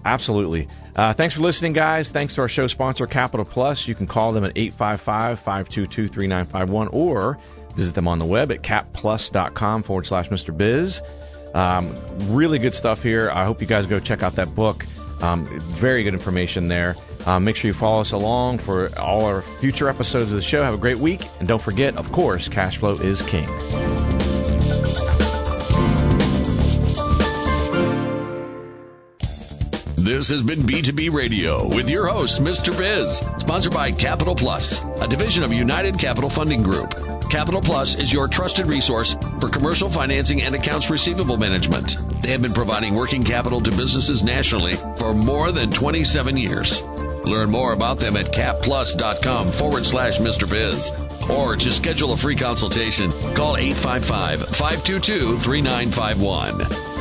Absolutely. 0.06 0.68
Uh, 0.96 1.14
thanks 1.14 1.36
for 1.36 1.42
listening, 1.42 1.74
guys. 1.74 2.12
Thanks 2.12 2.36
to 2.36 2.42
our 2.42 2.50
show 2.50 2.68
sponsor, 2.68 3.08
Capital 3.08 3.46
Plus. 3.46 3.88
You 3.88 3.96
can 3.96 4.08
call 4.08 4.32
them 4.32 4.44
at 4.44 4.52
855 4.56 5.40
522 5.40 6.08
3951 6.08 6.88
or 6.90 7.40
visit 7.76 7.96
them 7.96 8.08
on 8.08 8.20
the 8.20 8.26
web 8.26 8.52
at 8.52 8.62
capplus.com 8.62 9.84
forward 9.84 10.06
slash 10.06 10.30
Mr. 10.30 10.56
Biz. 10.56 11.02
Um, 11.54 11.94
really 12.34 12.60
good 12.60 12.74
stuff 12.74 13.04
here. 13.04 13.32
I 13.32 13.46
hope 13.46 13.62
you 13.62 13.68
guys 13.68 13.86
go 13.86 14.00
check 14.00 14.24
out 14.24 14.36
that 14.36 14.54
book. 14.56 14.86
Um, 15.22 15.46
very 15.46 16.04
good 16.04 16.14
information 16.14 16.68
there. 16.68 16.96
Um, 17.26 17.46
make 17.46 17.56
sure 17.56 17.70
you 17.70 17.74
follow 17.74 18.02
us 18.02 18.12
along 18.12 18.58
for 18.58 18.90
all 19.00 19.26
our 19.26 19.42
future 19.42 19.88
episodes 19.88 20.26
of 20.26 20.32
the 20.32 20.42
show. 20.42 20.62
Have 20.64 20.74
a 20.74 20.78
great 20.78 20.98
week. 20.98 21.22
And 21.40 21.48
don't 21.48 21.62
forget, 21.62 21.96
of 21.96 22.12
course, 22.12 22.50
cash 22.50 22.78
flow 22.78 22.94
is 22.94 23.22
king. 23.22 23.48
This 30.14 30.30
has 30.30 30.44
been 30.44 30.60
B2B 30.60 31.12
Radio 31.12 31.68
with 31.70 31.90
your 31.90 32.06
host, 32.06 32.40
Mr. 32.40 32.70
Biz, 32.78 33.18
sponsored 33.40 33.74
by 33.74 33.92
Capital 33.92 34.36
Plus, 34.36 34.80
a 35.02 35.08
division 35.08 35.42
of 35.42 35.52
United 35.52 35.98
Capital 35.98 36.30
Funding 36.30 36.62
Group. 36.62 36.94
Capital 37.32 37.60
Plus 37.60 37.98
is 37.98 38.14
your 38.14 38.28
trusted 38.28 38.68
resource 38.68 39.18
for 39.42 39.50
commercial 39.50 39.90
financing 39.90 40.44
and 40.44 40.54
accounts 40.54 40.92
receivable 40.92 41.38
management. 41.38 41.98
They 42.22 42.30
have 42.30 42.44
been 42.44 42.54
providing 42.54 42.94
working 42.94 43.24
capital 43.24 43.60
to 43.62 43.72
businesses 43.72 44.22
nationally 44.22 44.76
for 44.98 45.16
more 45.16 45.52
than 45.52 45.72
27 45.72 46.38
years. 46.38 46.84
Learn 47.24 47.50
more 47.50 47.74
about 47.74 48.00
them 48.00 48.16
at 48.16 48.32
capplus.com 48.32 49.48
forward 49.48 49.84
slash 49.84 50.20
Mr. 50.20 50.48
Biz. 50.48 50.92
Or 51.28 51.56
to 51.56 51.72
schedule 51.72 52.14
a 52.14 52.18
free 52.18 52.36
consultation, 52.36 53.12
call 53.34 53.58
855 53.58 54.48
522 54.48 55.40
3951. 55.40 56.93